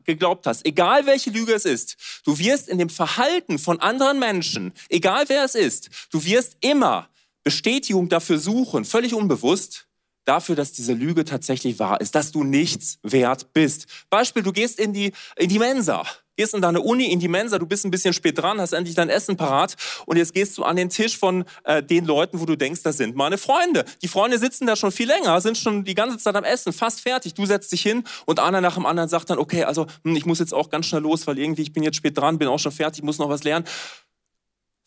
geglaubt 0.04 0.46
hast, 0.46 0.64
egal 0.64 1.04
welche 1.04 1.28
Lüge 1.28 1.52
es 1.52 1.66
ist, 1.66 1.98
du 2.24 2.38
wirst 2.38 2.70
in 2.70 2.78
dem 2.78 2.88
Verhalten 2.88 3.58
von 3.58 3.78
anderen 3.78 4.18
Menschen, 4.18 4.72
egal 4.88 5.24
wer 5.28 5.44
es 5.44 5.54
ist, 5.54 5.90
du 6.10 6.24
wirst 6.24 6.56
immer 6.62 7.10
Bestätigung 7.44 8.08
dafür 8.08 8.38
suchen, 8.38 8.84
völlig 8.84 9.14
unbewusst, 9.14 9.88
dafür, 10.24 10.54
dass 10.54 10.72
diese 10.72 10.92
Lüge 10.92 11.24
tatsächlich 11.24 11.78
wahr 11.78 12.00
ist, 12.00 12.14
dass 12.14 12.32
du 12.32 12.44
nichts 12.44 12.98
wert 13.02 13.52
bist. 13.52 13.86
Beispiel, 14.10 14.42
du 14.42 14.52
gehst 14.52 14.78
in 14.78 14.92
die, 14.92 15.12
in 15.36 15.48
die 15.48 15.58
Mensa, 15.58 16.04
gehst 16.36 16.54
in 16.54 16.62
deine 16.62 16.80
Uni, 16.80 17.06
in 17.06 17.18
die 17.18 17.28
Mensa, 17.28 17.58
du 17.58 17.66
bist 17.66 17.84
ein 17.84 17.90
bisschen 17.90 18.14
spät 18.14 18.38
dran, 18.38 18.60
hast 18.60 18.72
endlich 18.72 18.94
dein 18.94 19.08
Essen 19.08 19.36
parat 19.36 19.76
und 20.06 20.16
jetzt 20.16 20.32
gehst 20.32 20.56
du 20.56 20.62
an 20.62 20.76
den 20.76 20.88
Tisch 20.88 21.18
von 21.18 21.44
äh, 21.64 21.82
den 21.82 22.04
Leuten, 22.04 22.40
wo 22.40 22.46
du 22.46 22.56
denkst, 22.56 22.82
das 22.82 22.96
sind 22.96 23.16
meine 23.16 23.36
Freunde. 23.36 23.84
Die 24.02 24.08
Freunde 24.08 24.38
sitzen 24.38 24.66
da 24.66 24.76
schon 24.76 24.92
viel 24.92 25.08
länger, 25.08 25.40
sind 25.40 25.58
schon 25.58 25.84
die 25.84 25.94
ganze 25.94 26.18
Zeit 26.18 26.36
am 26.36 26.44
Essen, 26.44 26.72
fast 26.72 27.00
fertig. 27.00 27.34
Du 27.34 27.44
setzt 27.44 27.72
dich 27.72 27.82
hin 27.82 28.04
und 28.26 28.38
einer 28.38 28.60
nach 28.60 28.74
dem 28.74 28.86
anderen 28.86 29.08
sagt 29.08 29.30
dann, 29.30 29.38
okay, 29.38 29.64
also 29.64 29.86
hm, 30.04 30.16
ich 30.16 30.24
muss 30.24 30.38
jetzt 30.38 30.54
auch 30.54 30.70
ganz 30.70 30.86
schnell 30.86 31.02
los, 31.02 31.26
weil 31.26 31.38
irgendwie 31.38 31.62
ich 31.62 31.72
bin 31.72 31.82
jetzt 31.82 31.96
spät 31.96 32.16
dran, 32.16 32.38
bin 32.38 32.48
auch 32.48 32.58
schon 32.58 32.72
fertig, 32.72 33.02
muss 33.02 33.18
noch 33.18 33.28
was 33.28 33.44
lernen. 33.44 33.66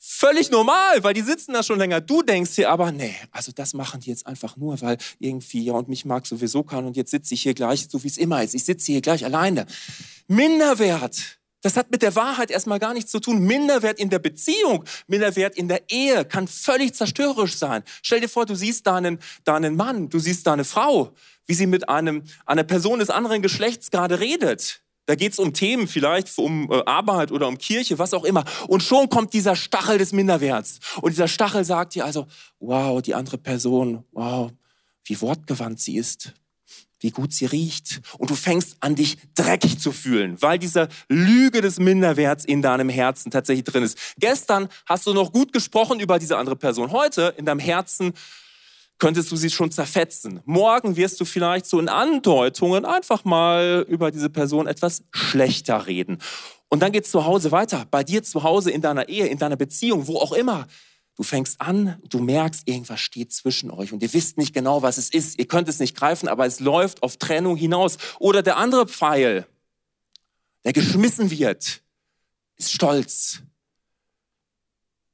Völlig 0.08 0.52
normal, 0.52 1.04
weil 1.04 1.16
die 1.16 1.22
sitzen 1.22 1.54
da 1.54 1.64
schon 1.64 1.80
länger. 1.80 2.00
Du 2.00 2.22
denkst 2.22 2.54
dir 2.54 2.70
aber, 2.70 2.92
nee, 2.92 3.16
also 3.32 3.52
das 3.52 3.74
machen 3.74 4.02
die 4.02 4.12
jetzt 4.12 4.28
einfach 4.28 4.56
nur, 4.56 4.80
weil 4.82 5.00
irgendwie, 5.18 5.64
ja, 5.64 5.74
und 5.74 5.90
mich 5.90 6.06
mag 6.06 6.28
sowieso 6.28 6.62
keiner 6.62 6.86
und 6.86 6.96
jetzt 6.96 7.10
sitze 7.10 7.34
ich 7.34 7.42
hier 7.42 7.56
gleich, 7.56 7.88
so 7.90 8.04
wie 8.04 8.08
es 8.08 8.18
immer 8.18 8.44
ist. 8.44 8.54
Ich 8.54 8.66
sitze 8.66 8.92
hier 8.92 9.02
gleich 9.02 9.26
alleine. 9.26 9.66
Minderwert. 10.28 11.40
Das 11.64 11.76
hat 11.76 11.90
mit 11.90 12.04
der 12.04 12.16
Wahrheit 12.16 12.52
erstmal 12.52 12.78
gar 12.78 12.94
nichts 12.94 13.10
zu 13.10 13.20
tun. 13.20 13.40
Minderwert 13.40 13.98
in 13.98 14.12
der 14.12 14.20
Beziehung, 14.20 14.86
Minderwert 15.08 15.58
in 15.58 15.68
der 15.68 15.90
Ehe 15.90 16.24
kann 16.24 16.48
völlig 16.48 16.94
zerstörerisch 16.94 17.56
sein. 17.56 17.82
Stell 18.04 18.22
dir 18.22 18.30
vor, 18.30 18.46
du 18.46 18.54
siehst 18.54 18.86
deinen, 18.86 19.18
deinen 19.44 19.76
Mann, 19.76 20.10
du 20.10 20.20
siehst 20.20 20.46
deine 20.46 20.66
Frau, 20.66 21.14
wie 21.48 21.56
sie 21.56 21.66
mit 21.66 21.90
einem, 21.90 22.22
einer 22.46 22.64
Person 22.64 23.00
des 23.00 23.10
anderen 23.10 23.42
Geschlechts 23.42 23.90
gerade 23.90 24.20
redet. 24.20 24.85
Da 25.06 25.16
geht 25.16 25.34
es 25.34 25.40
um 25.40 25.54
Themen, 25.54 25.88
vielleicht 25.88 26.36
um 26.38 26.72
äh, 26.72 26.82
Arbeit 26.86 27.32
oder 27.32 27.48
um 27.48 27.58
Kirche, 27.58 28.00
was 28.00 28.14
auch 28.14 28.24
immer. 28.24 28.44
Und 28.68 28.82
schon 28.82 29.10
kommt 29.10 29.34
dieser 29.34 29.56
Stachel 29.56 29.98
des 29.98 30.14
Minderwerts. 30.14 30.80
Und 31.02 31.12
dieser 31.12 31.28
Stachel 31.28 31.64
sagt 31.64 31.96
dir 31.96 32.06
also, 32.06 32.28
wow, 32.60 33.02
die 33.02 33.14
andere 33.14 33.38
Person, 33.38 34.04
wow, 34.12 34.52
wie 35.06 35.22
wortgewandt 35.22 35.80
sie 35.80 35.98
ist, 35.98 36.34
wie 37.00 37.12
gut 37.12 37.34
sie 37.34 37.46
riecht. 37.46 38.02
Und 38.18 38.32
du 38.32 38.36
fängst 38.36 38.78
an, 38.80 38.96
dich 38.96 39.18
dreckig 39.36 39.80
zu 39.80 39.92
fühlen, 39.92 40.42
weil 40.42 40.58
diese 40.58 40.88
Lüge 41.08 41.62
des 41.62 41.80
Minderwerts 41.80 42.44
in 42.44 42.64
deinem 42.64 42.90
Herzen 42.90 43.30
tatsächlich 43.30 43.66
drin 43.66 43.84
ist. 43.84 43.98
Gestern 44.18 44.70
hast 44.88 45.06
du 45.06 45.14
noch 45.14 45.32
gut 45.32 45.54
gesprochen 45.54 46.00
über 46.00 46.18
diese 46.18 46.38
andere 46.38 46.56
Person. 46.56 46.92
Heute 46.92 47.36
in 47.38 47.46
deinem 47.46 47.60
Herzen 47.60 48.14
könntest 48.98 49.32
du 49.32 49.36
sie 49.36 49.50
schon 49.50 49.72
zerfetzen. 49.72 50.42
Morgen 50.46 50.96
wirst 50.96 51.20
du 51.20 51.26
vielleicht 51.26 51.66
so 51.66 51.80
in 51.80 51.90
Andeutungen 51.90 52.86
einfach 52.86 53.26
mal 53.26 53.86
über 53.88 54.12
diese 54.12 54.30
Person 54.30 54.68
etwas 54.68 55.04
schlechter 55.12 55.88
reden. 55.88 56.20
Und 56.70 56.82
dann 56.82 56.92
geht's 56.92 57.12
zu 57.12 57.26
Hause 57.26 57.52
weiter. 57.52 57.86
Bei 57.90 58.04
dir 58.04 58.24
zu 58.24 58.44
Hause, 58.44 58.72
in 58.72 58.82
deiner 58.82 59.10
Ehe, 59.10 59.28
in 59.28 59.38
deiner 59.38 59.56
Beziehung, 59.56 60.08
wo 60.08 60.18
auch 60.18 60.32
immer. 60.32 60.68
Du 61.16 61.24
fängst 61.24 61.62
an, 61.62 62.02
du 62.10 62.20
merkst, 62.20 62.68
irgendwas 62.68 63.00
steht 63.00 63.32
zwischen 63.32 63.72
euch 63.72 63.94
und 63.94 64.04
ihr 64.04 64.12
wisst 64.14 64.38
nicht 64.38 64.54
genau, 64.54 64.82
was 64.82 64.98
es 64.98 65.10
ist. 65.10 65.40
Ihr 65.40 65.48
könnt 65.48 65.70
es 65.70 65.80
nicht 65.80 65.96
greifen, 65.96 66.28
aber 66.28 66.46
es 66.46 66.60
läuft 66.60 67.04
auf 67.04 67.16
Trennung 67.16 67.56
hinaus. 67.56 67.98
Oder 68.20 68.44
der 68.44 68.58
andere 68.58 68.86
Pfeil, 68.86 69.48
der 70.66 70.74
geschmissen 70.74 71.32
wird, 71.32 71.82
ist 72.58 72.72
Stolz. 72.72 73.42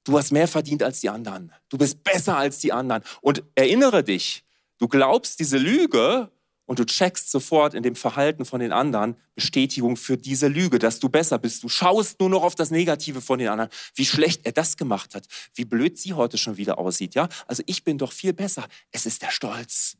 Du 0.03 0.17
hast 0.17 0.31
mehr 0.31 0.47
verdient 0.47 0.83
als 0.83 1.01
die 1.01 1.09
anderen. 1.09 1.51
Du 1.69 1.77
bist 1.77 2.03
besser 2.03 2.37
als 2.37 2.59
die 2.59 2.71
anderen. 2.71 3.03
Und 3.21 3.43
erinnere 3.55 4.03
dich, 4.03 4.43
du 4.79 4.87
glaubst 4.87 5.39
diese 5.39 5.57
Lüge 5.57 6.31
und 6.65 6.79
du 6.79 6.85
checkst 6.85 7.29
sofort 7.29 7.73
in 7.73 7.83
dem 7.83 7.95
Verhalten 7.95 8.45
von 8.45 8.61
den 8.61 8.71
anderen 8.71 9.15
Bestätigung 9.35 9.97
für 9.97 10.17
diese 10.17 10.47
Lüge, 10.47 10.79
dass 10.79 10.99
du 10.99 11.09
besser 11.09 11.37
bist. 11.37 11.63
Du 11.63 11.69
schaust 11.69 12.19
nur 12.19 12.29
noch 12.29 12.43
auf 12.43 12.55
das 12.55 12.71
Negative 12.71 13.21
von 13.21 13.39
den 13.39 13.49
anderen, 13.49 13.69
wie 13.95 14.05
schlecht 14.05 14.45
er 14.45 14.53
das 14.53 14.77
gemacht 14.77 15.13
hat, 15.13 15.27
wie 15.53 15.65
blöd 15.65 15.99
sie 15.99 16.13
heute 16.13 16.37
schon 16.37 16.57
wieder 16.57 16.79
aussieht. 16.79 17.13
Ja, 17.13 17.27
also 17.45 17.61
ich 17.65 17.83
bin 17.83 17.97
doch 17.97 18.13
viel 18.13 18.33
besser. 18.33 18.67
Es 18.91 19.05
ist 19.05 19.21
der 19.21 19.31
Stolz. 19.31 19.97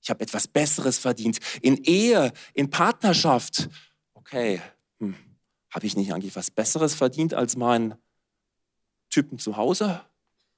Ich 0.00 0.10
habe 0.10 0.22
etwas 0.22 0.48
Besseres 0.48 0.98
verdient. 0.98 1.38
In 1.60 1.76
Ehe, 1.84 2.32
in 2.54 2.70
Partnerschaft. 2.70 3.68
Okay, 4.14 4.60
hm. 5.00 5.14
habe 5.70 5.86
ich 5.86 5.96
nicht 5.96 6.12
eigentlich 6.12 6.36
was 6.36 6.50
Besseres 6.50 6.94
verdient 6.94 7.34
als 7.34 7.56
mein 7.56 7.96
Typen 9.14 9.38
zu 9.38 9.56
Hause? 9.56 10.00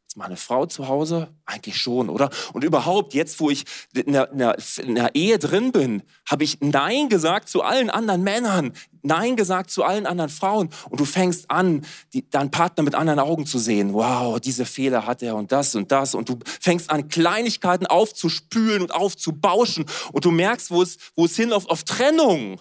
Ist 0.09 0.17
meine 0.17 0.37
Frau 0.37 0.65
zu 0.65 0.89
Hause? 0.89 1.29
Eigentlich 1.45 1.77
schon, 1.77 2.09
oder? 2.09 2.31
Und 2.55 2.65
überhaupt, 2.65 3.13
jetzt 3.13 3.39
wo 3.39 3.51
ich 3.51 3.65
in 3.93 4.15
der, 4.15 4.33
in 4.33 4.39
der, 4.39 4.57
in 4.79 4.95
der 4.95 5.15
Ehe 5.15 5.39
drin 5.39 5.73
bin, 5.73 6.03
habe 6.31 6.43
ich 6.43 6.59
Nein 6.61 7.11
gesagt 7.11 7.51
zu 7.51 7.63
allen 7.63 7.91
anderen 7.91 8.23
Männern, 8.23 8.73
Nein 9.03 9.37
gesagt 9.37 9.71
zu 9.71 9.85
allen 9.85 10.07
anderen 10.07 10.31
Frauen. 10.31 10.71
Und 10.89 11.01
du 11.01 11.05
fängst 11.05 11.51
an, 11.51 11.85
die, 12.15 12.31
deinen 12.31 12.51
Partner 12.51 12.83
mit 12.83 12.95
anderen 12.95 13.19
Augen 13.19 13.45
zu 13.45 13.59
sehen. 13.59 13.93
Wow, 13.93 14.41
diese 14.41 14.65
Fehler 14.65 15.07
hat 15.07 15.23
er 15.23 15.37
und 15.37 15.53
das 15.53 15.75
und 15.75 15.93
das. 15.93 16.15
Und 16.15 16.31
du 16.31 16.39
fängst 16.63 16.89
an, 16.89 17.09
Kleinigkeiten 17.09 17.87
aufzuspülen 17.87 18.81
und 18.81 18.95
aufzubauschen. 18.95 19.85
Und 20.13 20.25
du 20.25 20.31
merkst, 20.31 20.71
wo 20.71 20.81
es, 20.81 20.97
wo 21.15 21.27
es 21.27 21.37
hinläuft 21.37 21.69
auf 21.69 21.85
Trennung. 21.85 22.59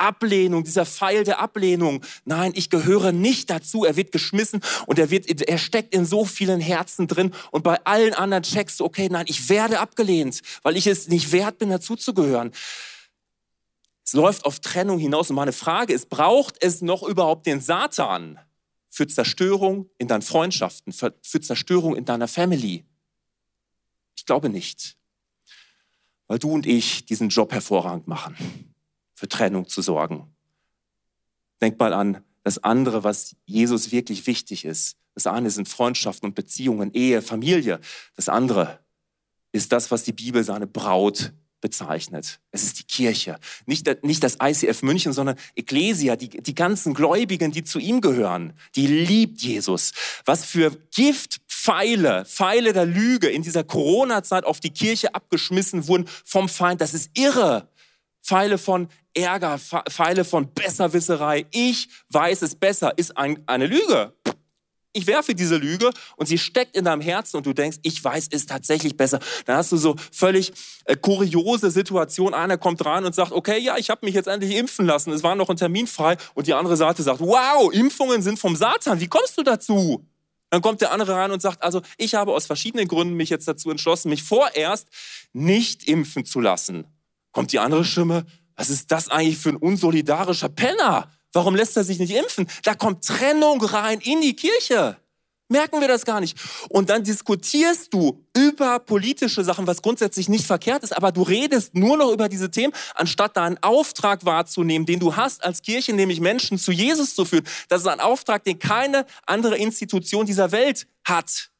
Ablehnung, 0.00 0.64
dieser 0.64 0.86
Pfeil 0.86 1.24
der 1.24 1.40
Ablehnung. 1.40 2.02
Nein, 2.24 2.52
ich 2.54 2.70
gehöre 2.70 3.12
nicht 3.12 3.50
dazu. 3.50 3.84
Er 3.84 3.96
wird 3.96 4.12
geschmissen 4.12 4.60
und 4.86 4.98
er 4.98 5.10
wird, 5.10 5.40
er 5.42 5.58
steckt 5.58 5.94
in 5.94 6.04
so 6.04 6.24
vielen 6.24 6.60
Herzen 6.60 7.06
drin. 7.06 7.32
Und 7.50 7.62
bei 7.62 7.84
allen 7.84 8.14
anderen 8.14 8.42
checkst 8.42 8.80
du, 8.80 8.84
okay, 8.84 9.08
nein, 9.10 9.26
ich 9.28 9.48
werde 9.48 9.80
abgelehnt, 9.80 10.40
weil 10.62 10.76
ich 10.76 10.86
es 10.86 11.08
nicht 11.08 11.32
wert 11.32 11.58
bin, 11.58 11.70
dazuzugehören. 11.70 12.52
Es 14.04 14.14
läuft 14.14 14.44
auf 14.44 14.60
Trennung 14.60 14.98
hinaus. 14.98 15.30
Und 15.30 15.36
meine 15.36 15.52
Frage 15.52 15.92
ist, 15.92 16.08
braucht 16.08 16.56
es 16.62 16.82
noch 16.82 17.02
überhaupt 17.02 17.46
den 17.46 17.60
Satan 17.60 18.38
für 18.88 19.06
Zerstörung 19.06 19.88
in 19.98 20.08
deinen 20.08 20.22
Freundschaften, 20.22 20.92
für, 20.92 21.14
für 21.22 21.40
Zerstörung 21.40 21.94
in 21.94 22.04
deiner 22.04 22.26
Family? 22.26 22.84
Ich 24.16 24.26
glaube 24.26 24.48
nicht. 24.48 24.96
Weil 26.26 26.38
du 26.38 26.52
und 26.52 26.66
ich 26.66 27.04
diesen 27.04 27.28
Job 27.28 27.52
hervorragend 27.52 28.08
machen 28.08 28.69
für 29.20 29.28
Trennung 29.28 29.68
zu 29.68 29.82
sorgen. 29.82 30.34
Denk 31.60 31.78
mal 31.78 31.92
an 31.92 32.24
das 32.42 32.64
andere, 32.64 33.04
was 33.04 33.36
Jesus 33.44 33.92
wirklich 33.92 34.26
wichtig 34.26 34.64
ist. 34.64 34.96
Das 35.14 35.26
eine 35.26 35.50
sind 35.50 35.68
Freundschaften 35.68 36.26
und 36.26 36.34
Beziehungen, 36.34 36.90
Ehe, 36.94 37.20
Familie. 37.20 37.80
Das 38.16 38.30
andere 38.30 38.80
ist 39.52 39.72
das, 39.72 39.90
was 39.90 40.04
die 40.04 40.14
Bibel 40.14 40.42
seine 40.42 40.66
Braut 40.66 41.34
bezeichnet. 41.60 42.40
Es 42.50 42.62
ist 42.62 42.78
die 42.78 42.84
Kirche. 42.84 43.38
Nicht, 43.66 44.02
nicht 44.02 44.24
das 44.24 44.38
ICF 44.42 44.82
München, 44.82 45.12
sondern 45.12 45.36
Ecclesia, 45.54 46.16
die, 46.16 46.30
die 46.30 46.54
ganzen 46.54 46.94
Gläubigen, 46.94 47.52
die 47.52 47.62
zu 47.62 47.78
ihm 47.78 48.00
gehören. 48.00 48.54
Die 48.74 48.86
liebt 48.86 49.42
Jesus. 49.42 49.92
Was 50.24 50.46
für 50.46 50.70
Giftpfeile, 50.94 52.24
Pfeile 52.24 52.72
der 52.72 52.86
Lüge 52.86 53.28
in 53.28 53.42
dieser 53.42 53.64
Corona-Zeit 53.64 54.44
auf 54.44 54.60
die 54.60 54.70
Kirche 54.70 55.14
abgeschmissen 55.14 55.88
wurden 55.88 56.08
vom 56.24 56.48
Feind. 56.48 56.80
Das 56.80 56.94
ist 56.94 57.10
irre. 57.18 57.68
Pfeile 58.22 58.58
von 58.58 58.88
Ärger, 59.14 59.58
Pfeile 59.58 60.24
von 60.24 60.52
Besserwisserei. 60.52 61.46
Ich 61.50 61.88
weiß 62.10 62.42
es 62.42 62.54
besser, 62.54 62.96
ist 62.96 63.16
ein, 63.16 63.42
eine 63.46 63.66
Lüge. 63.66 64.14
Ich 64.92 65.06
werfe 65.06 65.36
diese 65.36 65.56
Lüge 65.56 65.90
und 66.16 66.26
sie 66.26 66.38
steckt 66.38 66.76
in 66.76 66.84
deinem 66.84 67.00
Herzen 67.00 67.36
und 67.36 67.46
du 67.46 67.52
denkst, 67.52 67.78
ich 67.82 68.02
weiß 68.02 68.28
es 68.32 68.46
tatsächlich 68.46 68.96
besser. 68.96 69.20
Dann 69.46 69.56
hast 69.56 69.70
du 69.70 69.76
so 69.76 69.94
völlig 70.10 70.52
äh, 70.84 70.96
kuriose 70.96 71.70
Situation. 71.70 72.34
Einer 72.34 72.58
kommt 72.58 72.84
rein 72.84 73.04
und 73.04 73.14
sagt, 73.14 73.30
okay, 73.30 73.58
ja, 73.58 73.76
ich 73.78 73.88
habe 73.88 74.04
mich 74.04 74.16
jetzt 74.16 74.26
endlich 74.26 74.56
impfen 74.56 74.86
lassen. 74.86 75.12
Es 75.12 75.22
war 75.22 75.36
noch 75.36 75.48
ein 75.48 75.56
Termin 75.56 75.86
frei. 75.86 76.16
Und 76.34 76.48
die 76.48 76.54
andere 76.54 76.76
Seite 76.76 77.04
sagt, 77.04 77.20
wow, 77.20 77.72
Impfungen 77.72 78.20
sind 78.22 78.40
vom 78.40 78.56
Satan. 78.56 78.98
Wie 78.98 79.06
kommst 79.06 79.38
du 79.38 79.44
dazu? 79.44 80.04
Dann 80.50 80.60
kommt 80.60 80.80
der 80.80 80.90
andere 80.90 81.14
rein 81.14 81.30
und 81.30 81.40
sagt, 81.40 81.62
also 81.62 81.82
ich 81.96 82.16
habe 82.16 82.34
aus 82.34 82.46
verschiedenen 82.46 82.88
Gründen 82.88 83.14
mich 83.14 83.30
jetzt 83.30 83.46
dazu 83.46 83.70
entschlossen, 83.70 84.08
mich 84.08 84.24
vorerst 84.24 84.88
nicht 85.32 85.84
impfen 85.84 86.24
zu 86.24 86.40
lassen. 86.40 86.86
Kommt 87.30 87.52
die 87.52 87.60
andere 87.60 87.84
Stimme, 87.84 88.26
was 88.56 88.70
ist 88.70 88.90
das 88.90 89.08
eigentlich 89.08 89.38
für 89.38 89.50
ein 89.50 89.56
unsolidarischer 89.56 90.48
Penner? 90.48 91.10
Warum 91.32 91.54
lässt 91.54 91.76
er 91.76 91.84
sich 91.84 91.98
nicht 91.98 92.14
impfen? 92.14 92.48
Da 92.64 92.74
kommt 92.74 93.04
Trennung 93.04 93.62
rein 93.62 94.00
in 94.00 94.20
die 94.20 94.34
Kirche. 94.34 94.96
Merken 95.48 95.80
wir 95.80 95.88
das 95.88 96.04
gar 96.04 96.20
nicht. 96.20 96.38
Und 96.68 96.90
dann 96.90 97.02
diskutierst 97.02 97.92
du 97.92 98.24
über 98.36 98.78
politische 98.78 99.42
Sachen, 99.42 99.66
was 99.66 99.82
grundsätzlich 99.82 100.28
nicht 100.28 100.46
verkehrt 100.46 100.84
ist, 100.84 100.96
aber 100.96 101.10
du 101.10 101.22
redest 101.22 101.74
nur 101.74 101.96
noch 101.96 102.12
über 102.12 102.28
diese 102.28 102.52
Themen, 102.52 102.72
anstatt 102.94 103.36
deinen 103.36 103.58
Auftrag 103.60 104.24
wahrzunehmen, 104.24 104.86
den 104.86 105.00
du 105.00 105.16
hast 105.16 105.42
als 105.42 105.62
Kirche, 105.62 105.92
nämlich 105.92 106.20
Menschen 106.20 106.56
zu 106.56 106.70
Jesus 106.70 107.16
zu 107.16 107.24
führen. 107.24 107.44
Das 107.68 107.80
ist 107.80 107.88
ein 107.88 107.98
Auftrag, 107.98 108.44
den 108.44 108.60
keine 108.60 109.06
andere 109.26 109.56
Institution 109.56 110.24
dieser 110.24 110.52
Welt 110.52 110.86
hat. 111.04 111.50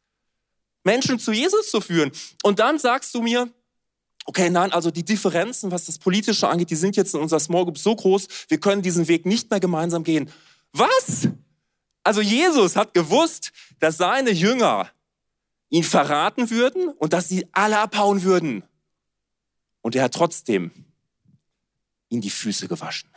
Menschen 0.85 1.19
zu 1.19 1.33
Jesus 1.33 1.71
zu 1.71 1.81
führen. 1.81 2.13
Und 2.45 2.61
dann 2.61 2.79
sagst 2.79 3.13
du 3.13 3.23
mir, 3.23 3.53
okay, 4.27 4.51
nein, 4.51 4.73
also 4.73 4.91
die 4.91 5.05
Differenzen, 5.05 5.71
was 5.71 5.87
das 5.87 5.99
Politische 5.99 6.49
angeht, 6.49 6.71
die 6.71 6.77
sind 6.77 6.97
jetzt 6.97 7.15
in 7.15 7.21
unserer 7.21 7.41
Small 7.41 7.65
Group 7.65 7.79
so 7.79 7.95
groß, 7.95 8.29
wir 8.49 8.61
können 8.61 8.83
diesen 8.83 9.09
Weg 9.09 9.27
nicht 9.27 9.51
mehr 9.51 9.61
gemeinsam 9.61 10.05
gehen. 10.05 10.31
Was? 10.73 11.29
Also 12.05 12.21
Jesus 12.21 12.77
hat 12.77 12.95
gewusst, 12.95 13.53
dass 13.79 13.97
seine 13.97 14.31
Jünger 14.31 14.91
ihn 15.69 15.85
verraten 15.85 16.51
würden 16.51 16.89
und 16.89 17.13
dass 17.13 17.29
sie 17.29 17.47
alle 17.53 17.79
abhauen 17.79 18.23
würden. 18.23 18.65
Und 19.83 19.95
er 19.95 20.05
hat 20.05 20.15
trotzdem 20.15 20.71
ihm 22.09 22.21
die 22.21 22.31
Füße 22.31 22.69
gewaschen. 22.69 23.09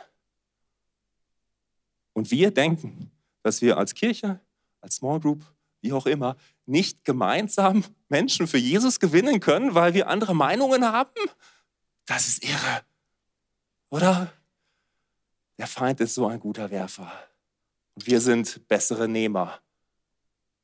Und 2.12 2.30
wir 2.30 2.50
denken, 2.50 3.10
dass 3.42 3.60
wir 3.60 3.76
als 3.76 3.94
Kirche, 3.94 4.40
als 4.80 4.96
Small 4.96 5.20
Group, 5.20 5.44
wie 5.84 5.92
auch 5.92 6.06
immer, 6.06 6.36
nicht 6.64 7.04
gemeinsam 7.04 7.84
Menschen 8.08 8.46
für 8.46 8.58
Jesus 8.58 8.98
gewinnen 8.98 9.38
können, 9.38 9.74
weil 9.74 9.92
wir 9.92 10.08
andere 10.08 10.34
Meinungen 10.34 10.84
haben? 10.84 11.10
Das 12.06 12.26
ist 12.26 12.42
irre. 12.42 12.82
Oder? 13.90 14.32
Der 15.58 15.66
Feind 15.66 16.00
ist 16.00 16.14
so 16.14 16.26
ein 16.26 16.40
guter 16.40 16.70
Werfer. 16.70 17.12
Und 17.94 18.06
wir 18.06 18.20
sind 18.20 18.66
bessere 18.66 19.06
Nehmer, 19.06 19.60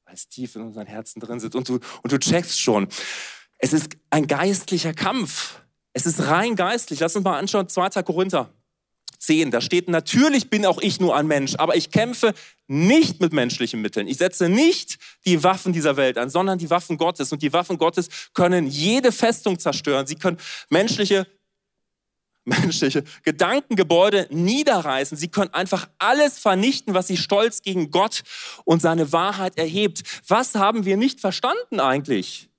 weil 0.07 0.15
es 0.15 0.27
tief 0.27 0.57
in 0.57 0.63
unseren 0.63 0.87
Herzen 0.87 1.21
drin 1.21 1.39
sind. 1.39 1.55
Und 1.55 1.69
du, 1.69 1.79
und 2.03 2.11
du 2.11 2.19
checkst 2.19 2.59
schon, 2.59 2.89
es 3.59 3.75
ist 3.75 3.97
ein 4.09 4.27
geistlicher 4.27 4.95
Kampf. 4.95 5.61
Es 5.93 6.07
ist 6.07 6.27
rein 6.29 6.57
geistlich. 6.57 7.01
Lass 7.01 7.15
uns 7.15 7.25
mal 7.25 7.39
anschauen, 7.39 7.69
2. 7.69 8.03
Korinther 8.03 8.53
10. 9.21 9.51
Da 9.51 9.61
steht, 9.61 9.89
natürlich 9.89 10.51
bin 10.51 10.67
auch 10.67 10.81
ich 10.81 10.99
nur 11.01 11.15
ein 11.15 11.27
Mensch, 11.27 11.55
aber 11.57 11.77
ich 11.77 11.91
kämpfe 11.91 12.35
nicht 12.67 13.21
mit 13.21 13.33
menschlichen 13.33 13.81
Mitteln. 13.81 14.09
Ich 14.09 14.19
setze 14.19 14.49
nicht 14.49 14.99
die 15.25 15.43
Waffen 15.43 15.73
dieser 15.73 15.97
Welt 15.97 16.19
an, 16.19 16.31
sondern 16.31 16.59
die 16.59 16.71
Waffen 16.71 16.99
Gottes. 16.99 17.33
Und 17.33 17.43
die 17.43 17.53
Waffen 17.53 17.79
Gottes 17.79 18.09
können 18.35 18.67
jede 18.67 19.13
Festung 19.13 19.59
zerstören. 19.59 20.07
Sie 20.07 20.17
können 20.17 20.39
menschliche 20.69 21.27
menschliche 22.45 23.05
Gedankengebäude 23.23 24.27
niederreißen. 24.31 25.17
Sie 25.17 25.29
können 25.29 25.53
einfach 25.55 25.89
alles 25.99 26.39
vernichten, 26.39 26.95
was 26.95 27.09
sich 27.09 27.21
stolz 27.21 27.63
gegen 27.63 27.91
Gott 27.91 28.23
und 28.65 28.83
seine 28.83 29.13
Wahrheit 29.13 29.57
erhebt. 29.59 30.03
Was 30.27 30.55
haben 30.55 30.85
wir 30.85 30.97
nicht 30.97 31.21
verstanden 31.21 31.81
eigentlich? 31.81 32.50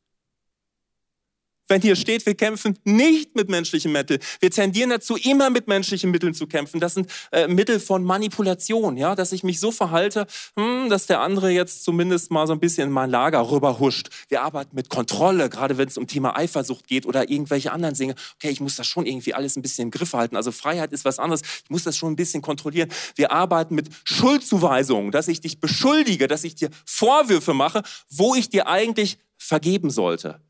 Wenn 1.71 1.81
hier 1.81 1.95
steht, 1.95 2.25
wir 2.25 2.35
kämpfen 2.35 2.77
nicht 2.83 3.33
mit 3.33 3.49
menschlichen 3.49 3.93
Mitteln. 3.93 4.19
Wir 4.41 4.51
tendieren 4.51 4.89
dazu, 4.89 5.15
immer 5.15 5.49
mit 5.49 5.69
menschlichen 5.69 6.11
Mitteln 6.11 6.33
zu 6.33 6.45
kämpfen. 6.45 6.81
Das 6.81 6.95
sind 6.95 7.09
äh, 7.31 7.47
Mittel 7.47 7.79
von 7.79 8.03
Manipulation, 8.03 8.97
ja, 8.97 9.15
dass 9.15 9.31
ich 9.31 9.43
mich 9.43 9.61
so 9.61 9.71
verhalte, 9.71 10.27
hm, 10.57 10.89
dass 10.89 11.07
der 11.07 11.21
andere 11.21 11.49
jetzt 11.49 11.85
zumindest 11.85 12.29
mal 12.29 12.45
so 12.45 12.51
ein 12.51 12.59
bisschen 12.59 12.89
in 12.89 12.93
mein 12.93 13.09
Lager 13.09 13.49
rüberhuscht. 13.49 14.09
Wir 14.27 14.41
arbeiten 14.41 14.75
mit 14.75 14.89
Kontrolle, 14.89 15.49
gerade 15.49 15.77
wenn 15.77 15.87
es 15.87 15.97
um 15.97 16.07
Thema 16.07 16.37
Eifersucht 16.37 16.87
geht 16.87 17.05
oder 17.05 17.29
irgendwelche 17.29 17.71
anderen 17.71 17.95
Dinge. 17.95 18.15
Okay, 18.35 18.49
ich 18.49 18.59
muss 18.59 18.75
das 18.75 18.85
schon 18.85 19.05
irgendwie 19.05 19.33
alles 19.33 19.55
ein 19.55 19.61
bisschen 19.61 19.83
im 19.83 19.91
Griff 19.91 20.11
halten. 20.11 20.35
Also 20.35 20.51
Freiheit 20.51 20.91
ist 20.91 21.05
was 21.05 21.19
anderes. 21.19 21.41
Ich 21.63 21.69
muss 21.69 21.85
das 21.85 21.95
schon 21.95 22.11
ein 22.11 22.17
bisschen 22.17 22.41
kontrollieren. 22.41 22.89
Wir 23.15 23.31
arbeiten 23.31 23.75
mit 23.75 23.87
Schuldzuweisungen, 24.03 25.11
dass 25.11 25.29
ich 25.29 25.39
dich 25.39 25.61
beschuldige, 25.61 26.27
dass 26.27 26.43
ich 26.43 26.55
dir 26.55 26.69
Vorwürfe 26.85 27.53
mache, 27.53 27.81
wo 28.09 28.35
ich 28.35 28.49
dir 28.49 28.67
eigentlich 28.67 29.19
vergeben 29.37 29.89
sollte. 29.89 30.41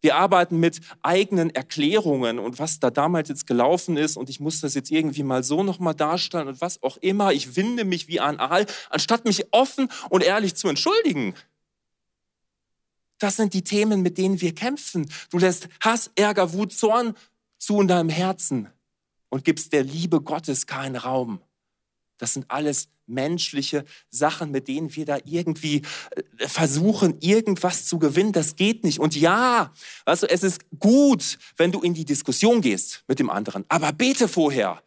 Wir 0.00 0.16
arbeiten 0.16 0.58
mit 0.58 0.80
eigenen 1.02 1.50
Erklärungen 1.50 2.38
und 2.38 2.58
was 2.58 2.80
da 2.80 2.90
damals 2.90 3.28
jetzt 3.28 3.46
gelaufen 3.46 3.96
ist 3.96 4.16
und 4.16 4.30
ich 4.30 4.40
muss 4.40 4.60
das 4.60 4.74
jetzt 4.74 4.90
irgendwie 4.90 5.22
mal 5.22 5.42
so 5.42 5.62
nochmal 5.62 5.94
darstellen 5.94 6.48
und 6.48 6.60
was 6.60 6.82
auch 6.82 6.96
immer. 6.98 7.32
Ich 7.32 7.56
winde 7.56 7.84
mich 7.84 8.08
wie 8.08 8.20
ein 8.20 8.40
Aal, 8.40 8.66
anstatt 8.88 9.24
mich 9.24 9.52
offen 9.52 9.88
und 10.08 10.22
ehrlich 10.22 10.54
zu 10.54 10.68
entschuldigen. 10.68 11.34
Das 13.18 13.36
sind 13.36 13.52
die 13.52 13.62
Themen, 13.62 14.00
mit 14.00 14.16
denen 14.16 14.40
wir 14.40 14.54
kämpfen. 14.54 15.10
Du 15.30 15.38
lässt 15.38 15.68
Hass, 15.80 16.10
Ärger, 16.14 16.54
Wut, 16.54 16.72
Zorn 16.72 17.14
zu 17.58 17.80
in 17.80 17.88
deinem 17.88 18.08
Herzen 18.08 18.68
und 19.28 19.44
gibst 19.44 19.74
der 19.74 19.84
Liebe 19.84 20.22
Gottes 20.22 20.66
keinen 20.66 20.96
Raum. 20.96 21.40
Das 22.20 22.34
sind 22.34 22.46
alles 22.48 22.88
menschliche 23.06 23.84
Sachen, 24.08 24.50
mit 24.50 24.68
denen 24.68 24.94
wir 24.94 25.04
da 25.04 25.18
irgendwie 25.24 25.82
äh, 26.38 26.48
versuchen, 26.48 27.16
irgendwas 27.20 27.86
zu 27.86 27.98
gewinnen. 27.98 28.32
Das 28.32 28.56
geht 28.56 28.84
nicht. 28.84 29.00
Und 29.00 29.16
ja, 29.16 29.72
also 30.04 30.26
es 30.26 30.42
ist 30.42 30.60
gut, 30.78 31.38
wenn 31.56 31.72
du 31.72 31.80
in 31.80 31.94
die 31.94 32.04
Diskussion 32.04 32.60
gehst 32.60 33.04
mit 33.08 33.18
dem 33.18 33.30
anderen, 33.30 33.64
aber 33.68 33.92
bete 33.92 34.28
vorher. 34.28 34.82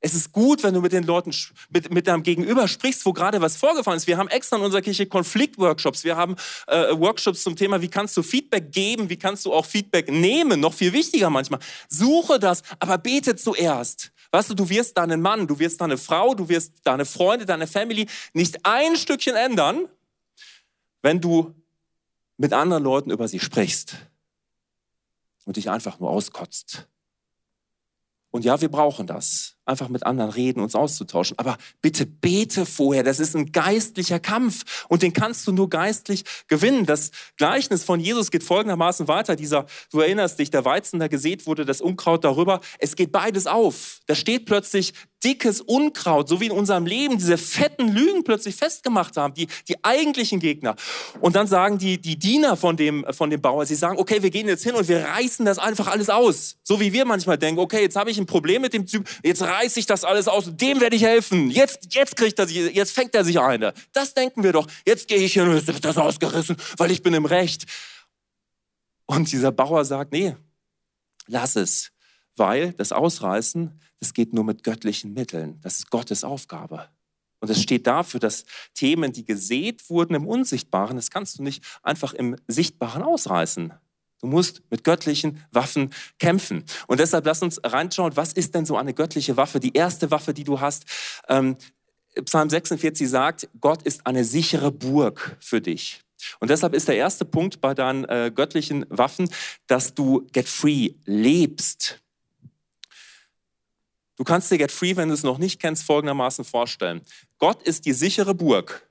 Es 0.00 0.14
ist 0.14 0.30
gut, 0.30 0.62
wenn 0.62 0.74
du 0.74 0.80
mit 0.80 0.92
den 0.92 1.02
Leuten, 1.02 1.34
mit, 1.70 1.92
mit 1.92 2.06
deinem 2.06 2.22
Gegenüber 2.22 2.68
sprichst, 2.68 3.04
wo 3.04 3.12
gerade 3.12 3.40
was 3.40 3.56
vorgefallen 3.56 3.96
ist. 3.96 4.06
Wir 4.06 4.16
haben 4.16 4.28
extra 4.28 4.56
in 4.56 4.62
unserer 4.62 4.80
Kirche 4.80 5.06
Konfliktworkshops. 5.06 6.04
Wir 6.04 6.16
haben 6.16 6.36
äh, 6.68 6.96
Workshops 6.96 7.42
zum 7.42 7.56
Thema, 7.56 7.82
wie 7.82 7.88
kannst 7.88 8.16
du 8.16 8.22
Feedback 8.22 8.70
geben, 8.70 9.10
wie 9.10 9.16
kannst 9.16 9.44
du 9.44 9.52
auch 9.52 9.66
Feedback 9.66 10.08
nehmen. 10.08 10.60
Noch 10.60 10.72
viel 10.72 10.92
wichtiger 10.92 11.30
manchmal. 11.30 11.58
Suche 11.88 12.38
das, 12.38 12.62
aber 12.78 12.98
bete 12.98 13.34
zuerst. 13.34 14.12
Weißt 14.30 14.50
du, 14.50 14.54
du 14.54 14.68
wirst 14.68 14.96
deinen 14.96 15.20
Mann, 15.20 15.48
du 15.48 15.58
wirst 15.58 15.80
deine 15.80 15.98
Frau, 15.98 16.34
du 16.34 16.48
wirst 16.48 16.74
deine 16.84 17.04
Freunde, 17.04 17.44
deine 17.44 17.66
Family 17.66 18.06
nicht 18.34 18.64
ein 18.64 18.94
Stückchen 18.94 19.34
ändern, 19.34 19.88
wenn 21.02 21.20
du 21.20 21.54
mit 22.36 22.52
anderen 22.52 22.84
Leuten 22.84 23.10
über 23.10 23.26
sie 23.26 23.40
sprichst 23.40 23.96
und 25.44 25.56
dich 25.56 25.70
einfach 25.70 25.98
nur 25.98 26.10
auskotzt. 26.10 26.86
Und 28.30 28.44
ja, 28.44 28.60
wir 28.60 28.70
brauchen 28.70 29.06
das. 29.06 29.57
Einfach 29.68 29.88
mit 29.90 30.06
anderen 30.06 30.30
reden, 30.30 30.60
uns 30.62 30.74
auszutauschen. 30.74 31.38
Aber 31.38 31.58
bitte 31.82 32.06
bete 32.06 32.64
vorher. 32.64 33.02
Das 33.02 33.20
ist 33.20 33.36
ein 33.36 33.52
geistlicher 33.52 34.18
Kampf. 34.18 34.86
Und 34.88 35.02
den 35.02 35.12
kannst 35.12 35.46
du 35.46 35.52
nur 35.52 35.68
geistlich 35.68 36.24
gewinnen. 36.46 36.86
Das 36.86 37.10
Gleichnis 37.36 37.84
von 37.84 38.00
Jesus 38.00 38.30
geht 38.30 38.42
folgendermaßen 38.42 39.08
weiter. 39.08 39.36
Dieser, 39.36 39.66
du 39.92 40.00
erinnerst 40.00 40.38
dich, 40.38 40.50
der 40.50 40.64
Weizen, 40.64 41.00
der 41.00 41.10
gesät 41.10 41.46
wurde, 41.46 41.66
das 41.66 41.82
Unkraut 41.82 42.24
darüber. 42.24 42.60
Es 42.78 42.96
geht 42.96 43.12
beides 43.12 43.46
auf. 43.46 44.00
Da 44.06 44.14
steht 44.14 44.46
plötzlich 44.46 44.94
dickes 45.24 45.60
Unkraut, 45.60 46.28
so 46.28 46.40
wie 46.40 46.46
in 46.46 46.52
unserem 46.52 46.86
Leben 46.86 47.18
diese 47.18 47.38
fetten 47.38 47.88
Lügen 47.88 48.24
plötzlich 48.24 48.54
festgemacht 48.54 49.16
haben, 49.16 49.34
die, 49.34 49.48
die 49.66 49.82
eigentlichen 49.84 50.38
Gegner. 50.38 50.76
Und 51.20 51.34
dann 51.36 51.46
sagen 51.46 51.78
die, 51.78 52.00
die 52.00 52.18
Diener 52.18 52.56
von 52.56 52.76
dem, 52.76 53.04
von 53.10 53.30
dem 53.30 53.40
Bauer, 53.40 53.66
sie 53.66 53.74
sagen, 53.74 53.98
okay, 53.98 54.22
wir 54.22 54.30
gehen 54.30 54.46
jetzt 54.46 54.62
hin 54.62 54.74
und 54.74 54.88
wir 54.88 55.04
reißen 55.04 55.44
das 55.44 55.58
einfach 55.58 55.88
alles 55.88 56.08
aus. 56.08 56.56
So 56.62 56.80
wie 56.80 56.92
wir 56.92 57.04
manchmal 57.04 57.38
denken, 57.38 57.60
okay, 57.60 57.82
jetzt 57.82 57.96
habe 57.96 58.10
ich 58.10 58.18
ein 58.18 58.26
Problem 58.26 58.62
mit 58.62 58.72
dem 58.72 58.86
Typ, 58.86 59.08
jetzt 59.22 59.42
reiße 59.58 59.80
ich 59.80 59.86
das 59.86 60.04
alles 60.04 60.28
aus 60.28 60.48
und 60.48 60.60
dem 60.60 60.80
werde 60.80 60.96
ich 60.96 61.02
helfen. 61.02 61.50
Jetzt, 61.50 61.94
jetzt 61.94 62.16
kriegt 62.16 62.38
er 62.38 62.46
sich, 62.46 62.74
jetzt 62.74 62.92
fängt 62.92 63.14
er 63.14 63.24
sich 63.24 63.38
eine. 63.40 63.74
Das 63.92 64.14
denken 64.14 64.42
wir 64.42 64.52
doch. 64.52 64.66
Jetzt 64.86 65.08
gehe 65.08 65.18
ich 65.18 65.32
hin 65.32 65.48
und 65.48 65.56
es 65.56 65.66
wird 65.66 65.84
das 65.84 65.98
ausgerissen, 65.98 66.56
weil 66.76 66.90
ich 66.90 67.02
bin 67.02 67.14
im 67.14 67.24
Recht. 67.24 67.66
Und 69.06 69.32
dieser 69.32 69.52
Bauer 69.52 69.84
sagt, 69.84 70.12
nee, 70.12 70.36
lass 71.26 71.56
es, 71.56 71.92
weil 72.36 72.72
das 72.74 72.92
Ausreißen 72.92 73.78
das 74.00 74.14
geht 74.14 74.32
nur 74.32 74.44
mit 74.44 74.62
göttlichen 74.62 75.12
Mitteln. 75.12 75.60
Das 75.62 75.78
ist 75.78 75.90
Gottes 75.90 76.24
Aufgabe. 76.24 76.88
Und 77.40 77.50
es 77.50 77.62
steht 77.62 77.86
dafür, 77.86 78.20
dass 78.20 78.44
Themen, 78.74 79.12
die 79.12 79.24
gesät 79.24 79.88
wurden 79.90 80.14
im 80.14 80.26
Unsichtbaren, 80.26 80.96
das 80.96 81.10
kannst 81.10 81.38
du 81.38 81.42
nicht 81.42 81.64
einfach 81.82 82.12
im 82.12 82.36
Sichtbaren 82.48 83.02
ausreißen. 83.02 83.72
Du 84.20 84.26
musst 84.26 84.62
mit 84.70 84.84
göttlichen 84.84 85.44
Waffen 85.52 85.90
kämpfen. 86.18 86.64
Und 86.86 87.00
deshalb 87.00 87.24
lass 87.24 87.42
uns 87.42 87.60
reinschauen, 87.62 88.16
was 88.16 88.32
ist 88.32 88.54
denn 88.54 88.66
so 88.66 88.76
eine 88.76 88.94
göttliche 88.94 89.36
Waffe? 89.36 89.60
Die 89.60 89.74
erste 89.74 90.10
Waffe, 90.10 90.34
die 90.34 90.44
du 90.44 90.60
hast, 90.60 90.84
ähm, 91.28 91.56
Psalm 92.24 92.50
46 92.50 93.08
sagt, 93.08 93.48
Gott 93.60 93.82
ist 93.82 94.06
eine 94.06 94.24
sichere 94.24 94.72
Burg 94.72 95.36
für 95.40 95.60
dich. 95.60 96.02
Und 96.40 96.50
deshalb 96.50 96.74
ist 96.74 96.88
der 96.88 96.96
erste 96.96 97.24
Punkt 97.24 97.60
bei 97.60 97.74
deinen 97.74 98.04
äh, 98.06 98.32
göttlichen 98.34 98.84
Waffen, 98.88 99.30
dass 99.68 99.94
du 99.94 100.26
get 100.32 100.48
free 100.48 100.94
lebst. 101.04 102.00
Du 104.18 104.24
kannst 104.24 104.50
dir 104.50 104.58
Get 104.58 104.72
Free, 104.72 104.96
wenn 104.96 105.08
du 105.08 105.14
es 105.14 105.22
noch 105.22 105.38
nicht 105.38 105.60
kennst, 105.60 105.84
folgendermaßen 105.84 106.44
vorstellen. 106.44 107.02
Gott 107.38 107.62
ist 107.62 107.86
die 107.86 107.92
sichere 107.92 108.34
Burg. 108.34 108.90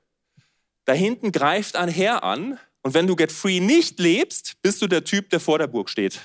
Da 0.86 0.94
hinten 0.94 1.34
greift 1.34 1.76
ein 1.76 1.90
Herr 1.90 2.24
an 2.24 2.58
und 2.84 2.94
wenn 2.94 3.08
du 3.08 3.16
Get 3.16 3.32
Free 3.32 3.60
nicht 3.60 4.00
lebst, 4.00 4.56
bist 4.62 4.82
du 4.82 4.88
der 4.88 5.04
Typ, 5.04 5.30
der 5.30 5.40
vor 5.40 5.60
der 5.60 5.68
Burg 5.68 5.90
steht. 5.90 6.20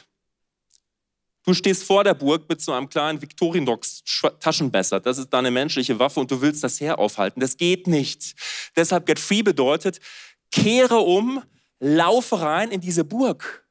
Du 1.44 1.54
stehst 1.54 1.82
vor 1.82 2.04
der 2.04 2.14
Burg 2.14 2.48
mit 2.48 2.60
so 2.60 2.72
einem 2.72 2.88
kleinen 2.88 3.20
Victorinox 3.20 4.04
Taschenmesser. 4.38 5.00
Das 5.00 5.18
ist 5.18 5.30
deine 5.30 5.50
menschliche 5.50 5.98
Waffe 5.98 6.20
und 6.20 6.30
du 6.30 6.40
willst 6.40 6.62
das 6.62 6.80
Heer 6.80 6.98
aufhalten. 7.00 7.40
Das 7.40 7.56
geht 7.56 7.88
nicht. 7.88 8.34
Deshalb 8.76 9.06
Get 9.06 9.18
Free 9.18 9.42
bedeutet, 9.42 9.98
kehre 10.52 10.98
um, 10.98 11.42
laufe 11.80 12.40
rein 12.40 12.70
in 12.70 12.80
diese 12.80 13.04
Burg. 13.04 13.66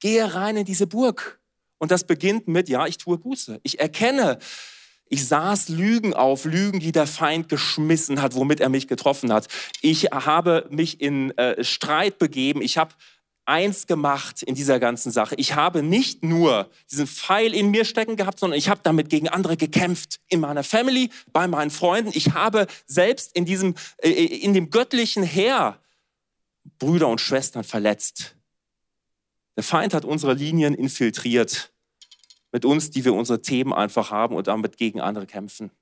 Gehe 0.00 0.34
rein 0.34 0.56
in 0.56 0.64
diese 0.64 0.86
Burg. 0.86 1.38
Und 1.78 1.90
das 1.90 2.06
beginnt 2.06 2.48
mit, 2.48 2.70
ja, 2.70 2.86
ich 2.86 2.96
tue 2.96 3.18
Buße. 3.18 3.60
Ich 3.62 3.78
erkenne, 3.78 4.38
ich 5.08 5.26
saß 5.28 5.68
Lügen 5.68 6.14
auf, 6.14 6.44
Lügen, 6.44 6.80
die 6.80 6.92
der 6.92 7.06
Feind 7.06 7.48
geschmissen 7.48 8.22
hat, 8.22 8.34
womit 8.34 8.60
er 8.60 8.68
mich 8.68 8.88
getroffen 8.88 9.32
hat. 9.32 9.48
Ich 9.80 10.04
habe 10.04 10.66
mich 10.70 11.00
in 11.00 11.36
äh, 11.36 11.62
Streit 11.62 12.18
begeben. 12.18 12.62
Ich 12.62 12.78
habe 12.78 12.94
eins 13.46 13.86
gemacht 13.86 14.42
in 14.42 14.54
dieser 14.54 14.80
ganzen 14.80 15.12
Sache. 15.12 15.34
Ich 15.36 15.54
habe 15.54 15.82
nicht 15.82 16.24
nur 16.24 16.70
diesen 16.90 17.06
Pfeil 17.06 17.52
in 17.52 17.70
mir 17.70 17.84
stecken 17.84 18.16
gehabt, 18.16 18.38
sondern 18.38 18.58
ich 18.58 18.68
habe 18.68 18.80
damit 18.82 19.10
gegen 19.10 19.28
andere 19.28 19.56
gekämpft. 19.56 20.20
In 20.28 20.40
meiner 20.40 20.64
Family, 20.64 21.10
bei 21.32 21.46
meinen 21.46 21.70
Freunden. 21.70 22.10
Ich 22.14 22.32
habe 22.32 22.66
selbst 22.86 23.36
in 23.36 23.44
diesem, 23.44 23.74
äh, 23.98 24.10
in 24.10 24.54
dem 24.54 24.70
göttlichen 24.70 25.22
Heer 25.22 25.78
Brüder 26.78 27.08
und 27.08 27.20
Schwestern 27.20 27.64
verletzt. 27.64 28.36
Der 29.56 29.62
Feind 29.62 29.92
hat 29.92 30.04
unsere 30.04 30.32
Linien 30.32 30.74
infiltriert 30.74 31.73
mit 32.54 32.64
uns, 32.64 32.88
die 32.90 33.04
wir 33.04 33.14
unsere 33.14 33.42
Themen 33.42 33.72
einfach 33.72 34.12
haben 34.12 34.36
und 34.36 34.46
damit 34.46 34.76
gegen 34.76 35.00
andere 35.00 35.26
kämpfen. 35.26 35.72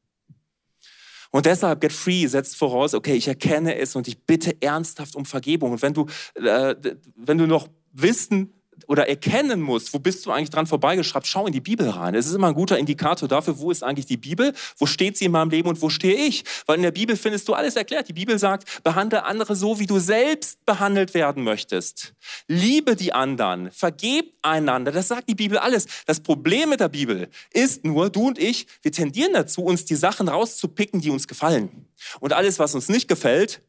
Und 1.31 1.45
deshalb 1.45 1.83
Get 1.83 1.93
Free 1.93 2.27
setzt 2.27 2.57
voraus, 2.57 2.95
okay, 2.95 3.13
ich 3.13 3.29
erkenne 3.29 3.77
es 3.77 3.95
und 3.95 4.09
ich 4.09 4.25
bitte 4.25 4.57
ernsthaft 4.63 5.15
um 5.15 5.27
Vergebung. 5.27 5.73
Und 5.73 5.83
wenn 5.83 5.93
du, 5.93 6.07
äh, 6.35 6.75
wenn 7.15 7.37
du 7.37 7.47
noch 7.47 7.69
wissen 7.93 8.55
oder 8.89 9.09
erkennen 9.09 9.61
musst, 9.61 9.93
wo 9.95 9.99
bist 9.99 10.27
du 10.27 10.31
eigentlich 10.31 10.51
dran 10.51 10.67
vorbeigeschraubt, 10.67 11.27
schau 11.27 11.47
in 11.47 11.53
die 11.53 11.61
Bibel 11.61 11.89
rein. 11.89 12.15
Es 12.15 12.27
ist 12.27 12.35
immer 12.35 12.49
ein 12.49 12.55
guter 12.55 12.79
Indikator 12.79 13.29
dafür, 13.29 13.59
wo 13.59 13.71
ist 13.71 13.83
eigentlich 13.83 14.07
die 14.07 14.17
Bibel, 14.17 14.53
wo 14.79 14.87
steht 14.87 15.17
sie 15.17 15.27
in 15.27 15.33
meinem 15.33 15.51
Leben 15.51 15.69
und 15.69 15.81
wo 15.83 15.89
stehe 15.89 16.15
ich. 16.15 16.45
Weil 16.67 16.77
in 16.77 16.83
der 16.83 16.91
Bibel 16.91 17.17
findest 17.17 17.49
du 17.49 17.55
alles 17.55 17.77
erklärt. 17.77 18.09
Die 18.09 18.13
Bibel 18.13 18.39
sagt, 18.39 18.83
behandle 18.83 19.25
andere 19.25 19.57
so, 19.57 19.79
wie 19.79 19.87
du 19.87 19.99
selbst 19.99 20.65
behandelt 20.67 21.15
werden 21.15 21.45
möchtest. 21.45 22.15
Liebe 22.49 22.97
die 22.97 23.13
anderen, 23.13 23.71
vergeb 23.71 24.35
einander. 24.43 24.93
Das 24.93 25.09
sagt 25.09 25.29
die 25.29 25.35
Bibel 25.35 25.59
alles. 25.59 25.87
Das 26.07 26.21
Problem 26.21 26.71
mit 26.71 26.81
der 26.81 26.89
Bibel 26.89 27.29
ist 27.53 27.85
nur, 27.85 28.11
du 28.11 28.29
und 28.29 28.39
ich, 28.39 28.67
wir 28.83 28.93
tendieren 28.93 29.33
dazu, 29.33 29.63
uns 29.63 29.85
die 29.85 29.97
Sachen 29.97 30.29
rauszupicken, 30.29 31.01
die 31.01 31.11
uns 31.11 31.29
gefallen. 31.29 31.87
Und 32.21 32.33
alles, 32.33 32.59
was 32.59 32.75
uns 32.75 32.89
nicht 32.89 33.09
gefällt, 33.09 33.63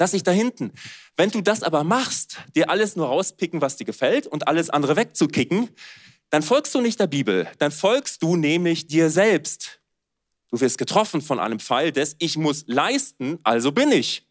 Lass 0.00 0.14
ich 0.14 0.22
da 0.22 0.30
hinten. 0.30 0.72
Wenn 1.14 1.30
du 1.30 1.42
das 1.42 1.62
aber 1.62 1.84
machst, 1.84 2.38
dir 2.56 2.70
alles 2.70 2.96
nur 2.96 3.08
rauspicken, 3.08 3.60
was 3.60 3.76
dir 3.76 3.84
gefällt 3.84 4.26
und 4.26 4.48
alles 4.48 4.70
andere 4.70 4.96
wegzukicken, 4.96 5.68
dann 6.30 6.42
folgst 6.42 6.74
du 6.74 6.80
nicht 6.80 6.98
der 6.98 7.06
Bibel, 7.06 7.46
dann 7.58 7.70
folgst 7.70 8.22
du 8.22 8.34
nämlich 8.34 8.86
dir 8.86 9.10
selbst. 9.10 9.82
Du 10.48 10.58
wirst 10.58 10.78
getroffen 10.78 11.20
von 11.20 11.38
einem 11.38 11.60
Pfeil 11.60 11.92
des 11.92 12.16
Ich 12.18 12.38
muss 12.38 12.64
leisten, 12.66 13.40
also 13.42 13.72
bin 13.72 13.92
ich. 13.92 14.26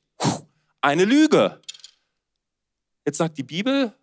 Eine 0.81 1.05
Lüge. 1.05 1.61
Jetzt 3.05 3.19
sagt 3.19 3.37
die 3.37 3.43
Bibel, 3.43 3.93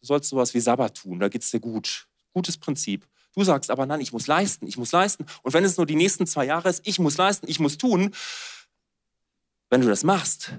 du 0.00 0.06
sollst 0.06 0.30
sowas 0.30 0.54
wie 0.54 0.60
Sabbat 0.60 0.98
tun, 0.98 1.18
da 1.18 1.28
geht's 1.28 1.50
dir 1.50 1.58
gut. 1.58 2.06
Gutes 2.32 2.56
Prinzip. 2.56 3.04
Du 3.34 3.42
sagst 3.42 3.72
aber, 3.72 3.86
nein, 3.86 4.00
ich 4.00 4.12
muss 4.12 4.28
leisten, 4.28 4.68
ich 4.68 4.78
muss 4.78 4.92
leisten. 4.92 5.26
Und 5.42 5.52
wenn 5.52 5.64
es 5.64 5.78
nur 5.78 5.86
die 5.86 5.96
nächsten 5.96 6.28
zwei 6.28 6.44
Jahre 6.44 6.68
ist, 6.68 6.86
ich 6.86 7.00
muss 7.00 7.16
leisten, 7.16 7.48
ich 7.48 7.58
muss 7.58 7.76
tun. 7.76 8.14
Wenn 9.68 9.80
du 9.80 9.88
das 9.88 10.04
machst, 10.04 10.52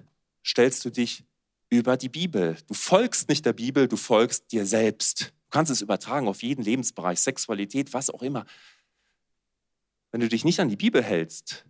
stellst 0.49 0.83
du 0.83 0.89
dich 0.89 1.23
über 1.69 1.97
die 1.97 2.09
Bibel. 2.09 2.57
Du 2.67 2.73
folgst 2.73 3.29
nicht 3.29 3.45
der 3.45 3.53
Bibel, 3.53 3.87
du 3.87 3.97
folgst 3.97 4.51
dir 4.51 4.65
selbst. 4.65 5.21
Du 5.21 5.49
kannst 5.51 5.71
es 5.71 5.81
übertragen 5.81 6.27
auf 6.27 6.41
jeden 6.41 6.63
Lebensbereich, 6.63 7.19
Sexualität, 7.19 7.93
was 7.93 8.09
auch 8.09 8.21
immer. 8.21 8.45
Wenn 10.11 10.21
du 10.21 10.27
dich 10.29 10.43
nicht 10.43 10.59
an 10.59 10.69
die 10.69 10.75
Bibel 10.75 11.03
hältst, 11.03 11.65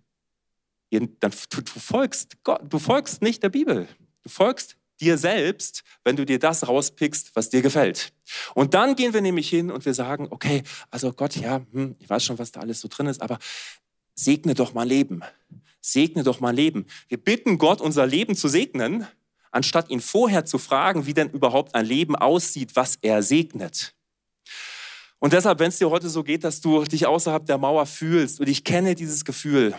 dann 0.92 1.34
du, 1.50 1.62
du 1.62 1.80
folgst 1.80 2.42
Gott, 2.44 2.62
du 2.68 2.80
folgst 2.80 3.22
nicht 3.22 3.44
der 3.44 3.50
Bibel. 3.50 3.88
Du 4.24 4.30
folgst 4.30 4.78
dir 5.02 5.18
selbst, 5.18 5.84
wenn 6.04 6.16
du 6.16 6.26
dir 6.26 6.40
das 6.40 6.68
rauspickst, 6.68 7.36
was 7.36 7.50
dir 7.50 7.62
gefällt. 7.62 8.14
Und 8.54 8.74
dann 8.74 8.96
gehen 8.96 9.14
wir 9.14 9.22
nämlich 9.22 9.50
hin 9.50 9.72
und 9.72 9.86
wir 9.86 9.94
sagen, 9.94 10.28
okay, 10.30 10.64
also 10.90 11.14
Gott, 11.14 11.36
ja, 11.36 11.62
hm, 11.72 11.96
ich 12.00 12.10
weiß 12.10 12.24
schon, 12.24 12.40
was 12.40 12.52
da 12.52 12.62
alles 12.62 12.82
so 12.82 12.88
drin 12.88 13.08
ist, 13.08 13.22
aber 13.22 13.40
segne 14.16 14.56
doch 14.56 14.74
mein 14.74 14.88
Leben 14.88 15.22
segne 15.82 16.24
doch 16.24 16.40
mein 16.40 16.56
Leben. 16.56 16.86
Wir 17.08 17.18
bitten 17.18 17.58
Gott, 17.58 17.82
unser 17.82 18.06
Leben 18.06 18.36
zu 18.36 18.48
segnen, 18.48 19.08
anstatt 19.52 19.90
ihn 19.90 20.02
vorher 20.02 20.46
zu 20.46 20.58
fragen, 20.58 21.06
wie 21.06 21.14
denn 21.14 21.30
überhaupt 21.30 21.76
ein 21.76 21.86
Leben 21.86 22.16
aussieht, 22.16 22.76
was 22.76 22.98
er 23.02 23.24
segnet. 23.24 23.96
Und 25.20 25.34
deshalb, 25.34 25.60
wenn 25.60 25.70
es 25.70 25.78
dir 25.78 25.90
heute 25.90 26.10
so 26.10 26.24
geht, 26.24 26.44
dass 26.44 26.62
du 26.62 26.84
dich 26.84 27.06
außerhalb 27.06 27.46
der 27.46 27.58
Mauer 27.58 27.86
fühlst, 27.86 28.40
und 28.40 28.48
ich 28.48 28.64
kenne 28.64 28.96
dieses 28.96 29.26
Gefühl, 29.26 29.76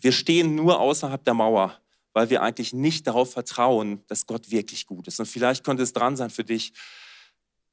wir 0.00 0.12
stehen 0.12 0.54
nur 0.54 0.80
außerhalb 0.80 1.24
der 1.24 1.34
Mauer, 1.34 1.80
weil 2.12 2.30
wir 2.30 2.42
eigentlich 2.42 2.72
nicht 2.72 3.06
darauf 3.06 3.32
vertrauen, 3.32 4.02
dass 4.06 4.26
Gott 4.26 4.50
wirklich 4.50 4.86
gut 4.86 5.08
ist. 5.08 5.18
Und 5.18 5.26
vielleicht 5.26 5.64
könnte 5.64 5.82
es 5.82 5.92
dran 5.92 6.16
sein 6.16 6.30
für 6.30 6.44
dich, 6.44 6.72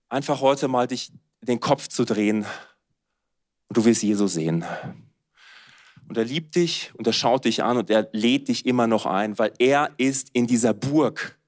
einfach 0.10 0.41
heute 0.41 0.67
mal 0.67 0.88
dich 0.88 1.12
den 1.41 1.60
Kopf 1.60 1.88
zu 1.88 2.06
drehen 2.06 2.45
und 3.67 3.77
du 3.77 3.86
wirst 3.86 4.04
Jesus 4.04 4.34
sehen. 4.34 4.65
Und 6.12 6.17
er 6.17 6.26
liebt 6.26 6.58
dich 6.58 6.91
und 6.95 7.08
er 7.08 7.13
schaut 7.13 7.45
dich 7.45 7.63
an 7.63 7.78
und 7.78 7.89
er 7.89 8.10
lädt 8.12 8.50
dich 8.50 8.65
immer 8.65 8.86
noch 8.86 9.06
ein, 9.06 9.39
weil 9.39 9.54
er 9.60 9.91
ist 9.95 10.28
in 10.34 10.45
dieser 10.45 10.74
Burg. 10.74 11.39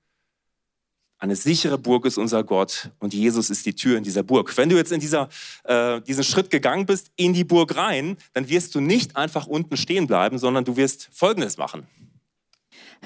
Eine 1.17 1.36
sichere 1.36 1.78
Burg 1.78 2.06
ist 2.06 2.17
unser 2.17 2.45
Gott 2.45 2.89
und 2.99 3.13
Jesus 3.13 3.49
ist 3.49 3.65
die 3.65 3.76
Tür 3.76 3.97
in 3.97 4.06
dieser 4.06 4.23
Burg. 4.23 4.56
Wenn 4.56 4.69
du 4.69 4.78
jetzt 4.78 4.93
in 4.93 5.02
dieser, 5.02 5.28
äh, 5.65 5.99
diesen 5.99 6.23
Schritt 6.23 6.49
gegangen 6.49 6.86
bist, 6.86 7.12
in 7.17 7.34
die 7.34 7.43
Burg 7.43 7.76
rein, 7.76 8.15
dann 8.32 8.47
wirst 8.47 8.73
du 8.73 8.80
nicht 8.80 9.17
einfach 9.17 9.47
unten 9.47 9.76
stehen 9.76 10.08
bleiben, 10.08 10.38
sondern 10.38 10.63
du 10.63 10.78
wirst 10.78 11.10
Folgendes 11.12 11.58
machen. 11.58 11.86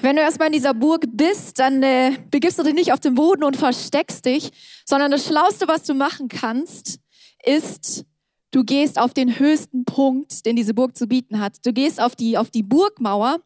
Wenn 0.00 0.14
du 0.14 0.22
erstmal 0.22 0.46
in 0.46 0.52
dieser 0.52 0.74
Burg 0.74 1.06
bist, 1.12 1.58
dann 1.58 1.82
äh, 1.82 2.18
begibst 2.30 2.60
du 2.60 2.62
dich 2.62 2.74
nicht 2.74 2.92
auf 2.92 3.00
den 3.00 3.16
Boden 3.16 3.42
und 3.42 3.56
versteckst 3.56 4.24
dich, 4.24 4.52
sondern 4.84 5.10
das 5.10 5.26
Schlauste, 5.26 5.66
was 5.66 5.82
du 5.82 5.94
machen 5.94 6.28
kannst, 6.28 7.00
ist 7.42 8.04
Du 8.50 8.64
gehst 8.64 8.98
auf 8.98 9.12
den 9.12 9.38
höchsten 9.38 9.84
Punkt, 9.84 10.46
den 10.46 10.56
diese 10.56 10.72
Burg 10.72 10.96
zu 10.96 11.06
bieten 11.06 11.38
hat. 11.38 11.56
Du 11.66 11.72
gehst 11.72 12.00
auf 12.00 12.16
die, 12.16 12.38
auf 12.38 12.50
die 12.50 12.62
Burgmauer, 12.62 13.40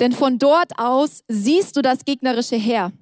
denn 0.00 0.12
von 0.12 0.38
dort 0.38 0.78
aus 0.78 1.24
siehst 1.28 1.76
du 1.76 1.82
das 1.82 2.04
gegnerische 2.06 2.56
Heer. 2.56 2.92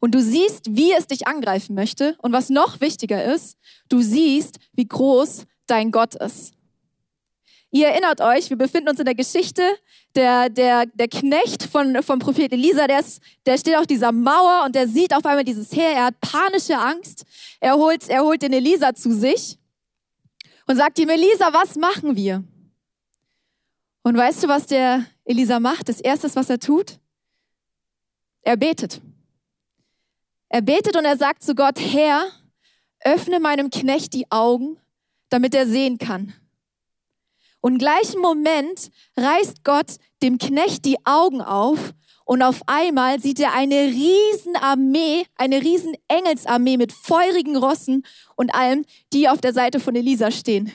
Und 0.00 0.14
du 0.14 0.22
siehst, 0.22 0.76
wie 0.76 0.92
es 0.92 1.08
dich 1.08 1.26
angreifen 1.26 1.74
möchte. 1.74 2.14
Und 2.18 2.32
was 2.32 2.48
noch 2.48 2.80
wichtiger 2.80 3.24
ist, 3.24 3.56
du 3.88 4.02
siehst, 4.02 4.58
wie 4.72 4.86
groß 4.86 5.46
dein 5.66 5.90
Gott 5.90 6.14
ist. 6.14 6.52
Ihr 7.72 7.88
erinnert 7.88 8.20
euch, 8.20 8.50
wir 8.50 8.56
befinden 8.56 8.88
uns 8.88 9.00
in 9.00 9.04
der 9.04 9.16
Geschichte, 9.16 9.62
der, 10.14 10.48
der, 10.48 10.86
der 10.86 11.08
Knecht 11.08 11.64
von, 11.64 12.04
vom 12.04 12.20
Prophet 12.20 12.52
Elisa, 12.52 12.86
der, 12.86 13.00
ist, 13.00 13.20
der 13.46 13.58
steht 13.58 13.76
auf 13.76 13.88
dieser 13.88 14.12
Mauer 14.12 14.62
und 14.64 14.76
der 14.76 14.86
sieht 14.86 15.12
auf 15.12 15.26
einmal 15.26 15.42
dieses 15.42 15.72
Heer, 15.72 15.90
er 15.90 16.04
hat 16.04 16.20
panische 16.20 16.78
Angst, 16.78 17.24
er 17.58 17.74
holt, 17.74 18.08
er 18.08 18.22
holt 18.22 18.42
den 18.42 18.52
Elisa 18.52 18.94
zu 18.94 19.12
sich 19.12 19.58
und 20.66 20.76
sagt 20.76 20.98
ihm, 20.98 21.08
Elisa, 21.08 21.52
was 21.52 21.76
machen 21.76 22.16
wir? 22.16 22.42
Und 24.02 24.16
weißt 24.16 24.44
du, 24.44 24.48
was 24.48 24.66
der 24.66 25.06
Elisa 25.24 25.60
macht? 25.60 25.88
Das 25.88 26.00
Erste, 26.00 26.34
was 26.34 26.50
er 26.50 26.58
tut? 26.58 26.98
Er 28.42 28.56
betet. 28.56 29.00
Er 30.48 30.62
betet 30.62 30.96
und 30.96 31.04
er 31.04 31.16
sagt 31.16 31.42
zu 31.42 31.54
Gott, 31.54 31.80
Herr, 31.80 32.30
öffne 33.00 33.40
meinem 33.40 33.70
Knecht 33.70 34.12
die 34.12 34.30
Augen, 34.30 34.78
damit 35.30 35.54
er 35.54 35.66
sehen 35.66 35.98
kann. 35.98 36.34
Und 37.60 37.72
im 37.72 37.78
gleichen 37.78 38.20
Moment 38.20 38.90
reißt 39.16 39.64
Gott 39.64 39.96
dem 40.22 40.38
Knecht 40.38 40.84
die 40.84 40.98
Augen 41.06 41.40
auf 41.40 41.94
und 42.24 42.42
auf 42.42 42.62
einmal 42.66 43.20
sieht 43.20 43.38
er 43.38 43.52
eine 43.52 43.74
riesen 43.74 44.56
Armee, 44.56 45.26
eine 45.36 45.60
riesen 45.60 45.94
Engelsarmee 46.08 46.78
mit 46.78 46.92
feurigen 46.92 47.56
Rossen 47.56 48.04
und 48.34 48.54
allem, 48.54 48.84
die 49.12 49.28
auf 49.28 49.40
der 49.40 49.52
Seite 49.52 49.78
von 49.78 49.94
Elisa 49.94 50.30
stehen. 50.30 50.72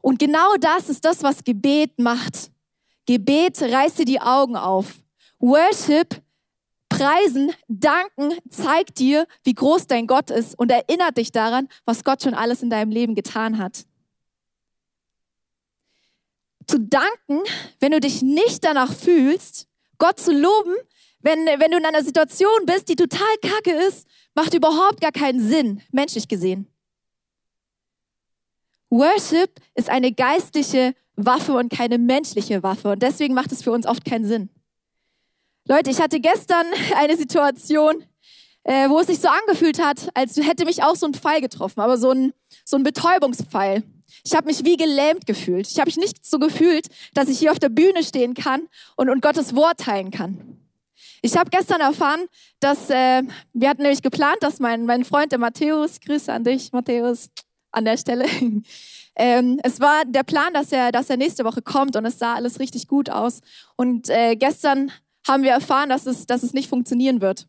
Und 0.00 0.18
genau 0.18 0.56
das 0.60 0.88
ist 0.88 1.04
das, 1.04 1.22
was 1.22 1.44
Gebet 1.44 1.98
macht. 1.98 2.50
Gebet 3.06 3.60
reißt 3.62 4.00
dir 4.00 4.04
die 4.04 4.20
Augen 4.20 4.56
auf. 4.56 4.94
Worship, 5.38 6.22
Preisen, 6.88 7.52
Danken 7.68 8.32
zeigt 8.50 8.98
dir, 8.98 9.26
wie 9.44 9.54
groß 9.54 9.86
dein 9.86 10.06
Gott 10.06 10.30
ist 10.30 10.58
und 10.58 10.70
erinnert 10.70 11.18
dich 11.18 11.32
daran, 11.32 11.68
was 11.84 12.02
Gott 12.02 12.22
schon 12.22 12.34
alles 12.34 12.62
in 12.62 12.70
deinem 12.70 12.90
Leben 12.90 13.14
getan 13.14 13.58
hat. 13.58 13.84
Zu 16.66 16.80
danken, 16.80 17.42
wenn 17.78 17.92
du 17.92 18.00
dich 18.00 18.22
nicht 18.22 18.64
danach 18.64 18.92
fühlst, 18.92 19.68
Gott 20.04 20.20
zu 20.20 20.32
loben, 20.32 20.74
wenn, 21.20 21.46
wenn 21.46 21.70
du 21.70 21.78
in 21.78 21.86
einer 21.86 22.04
Situation 22.04 22.66
bist, 22.66 22.90
die 22.90 22.94
total 22.94 23.34
kacke 23.40 23.72
ist, 23.72 24.06
macht 24.34 24.52
überhaupt 24.52 25.00
gar 25.00 25.12
keinen 25.12 25.40
Sinn, 25.40 25.80
menschlich 25.92 26.28
gesehen. 26.28 26.68
Worship 28.90 29.58
ist 29.74 29.88
eine 29.88 30.12
geistliche 30.12 30.94
Waffe 31.16 31.54
und 31.54 31.72
keine 31.72 31.96
menschliche 31.96 32.62
Waffe 32.62 32.90
und 32.90 33.02
deswegen 33.02 33.32
macht 33.32 33.50
es 33.50 33.62
für 33.62 33.72
uns 33.72 33.86
oft 33.86 34.04
keinen 34.04 34.26
Sinn. 34.26 34.50
Leute, 35.66 35.88
ich 35.88 36.02
hatte 36.02 36.20
gestern 36.20 36.66
eine 36.96 37.16
Situation, 37.16 38.04
äh, 38.64 38.90
wo 38.90 38.98
es 38.98 39.06
sich 39.06 39.20
so 39.20 39.28
angefühlt 39.28 39.82
hat, 39.82 40.10
als 40.12 40.36
hätte 40.36 40.66
mich 40.66 40.82
auch 40.82 40.96
so 40.96 41.06
ein 41.06 41.14
Pfeil 41.14 41.40
getroffen, 41.40 41.80
aber 41.80 41.96
so 41.96 42.10
ein, 42.10 42.34
so 42.66 42.76
ein 42.76 42.82
Betäubungspfeil. 42.82 43.82
Ich 44.24 44.34
habe 44.34 44.46
mich 44.46 44.64
wie 44.64 44.76
gelähmt 44.76 45.26
gefühlt. 45.26 45.66
Ich 45.68 45.78
habe 45.78 45.88
mich 45.88 45.96
nicht 45.96 46.24
so 46.24 46.38
gefühlt, 46.38 46.88
dass 47.14 47.28
ich 47.28 47.38
hier 47.38 47.52
auf 47.52 47.58
der 47.58 47.68
Bühne 47.68 48.02
stehen 48.02 48.34
kann 48.34 48.68
und, 48.96 49.10
und 49.10 49.22
Gottes 49.22 49.54
Wort 49.54 49.80
teilen 49.80 50.10
kann. 50.10 50.60
Ich 51.22 51.36
habe 51.36 51.50
gestern 51.50 51.80
erfahren, 51.80 52.26
dass 52.60 52.90
äh, 52.90 53.22
wir 53.54 53.68
hatten 53.68 53.82
nämlich 53.82 54.02
geplant, 54.02 54.36
dass 54.40 54.60
mein, 54.60 54.84
mein 54.84 55.04
Freund, 55.04 55.32
der 55.32 55.38
Matthäus, 55.38 56.00
Grüße 56.00 56.32
an 56.32 56.44
dich, 56.44 56.72
Matthäus, 56.72 57.30
an 57.72 57.84
der 57.84 57.96
Stelle. 57.96 58.26
ähm, 59.16 59.58
es 59.62 59.80
war 59.80 60.04
der 60.04 60.22
Plan, 60.22 60.52
dass 60.52 60.70
er, 60.70 60.92
dass 60.92 61.10
er 61.10 61.16
nächste 61.16 61.44
Woche 61.44 61.62
kommt 61.62 61.96
und 61.96 62.04
es 62.04 62.18
sah 62.18 62.34
alles 62.34 62.60
richtig 62.60 62.88
gut 62.88 63.08
aus. 63.08 63.40
Und 63.76 64.10
äh, 64.10 64.36
gestern 64.36 64.92
haben 65.26 65.42
wir 65.42 65.52
erfahren, 65.52 65.88
dass 65.88 66.06
es, 66.06 66.26
dass 66.26 66.42
es 66.42 66.52
nicht 66.52 66.68
funktionieren 66.68 67.20
wird. 67.20 67.46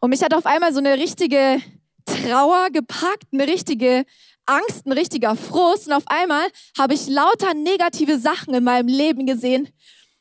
Und 0.00 0.10
mich 0.10 0.22
hat 0.22 0.34
auf 0.34 0.46
einmal 0.46 0.72
so 0.72 0.78
eine 0.78 0.94
richtige 0.94 1.60
Trauer 2.04 2.68
gepackt, 2.70 3.28
eine 3.32 3.46
richtige 3.46 4.04
Angst, 4.46 4.86
ein 4.86 4.92
richtiger 4.92 5.36
Frust 5.36 5.86
und 5.86 5.92
auf 5.92 6.06
einmal 6.06 6.46
habe 6.78 6.94
ich 6.94 7.08
lauter 7.08 7.54
negative 7.54 8.18
Sachen 8.18 8.54
in 8.54 8.64
meinem 8.64 8.88
Leben 8.88 9.26
gesehen 9.26 9.68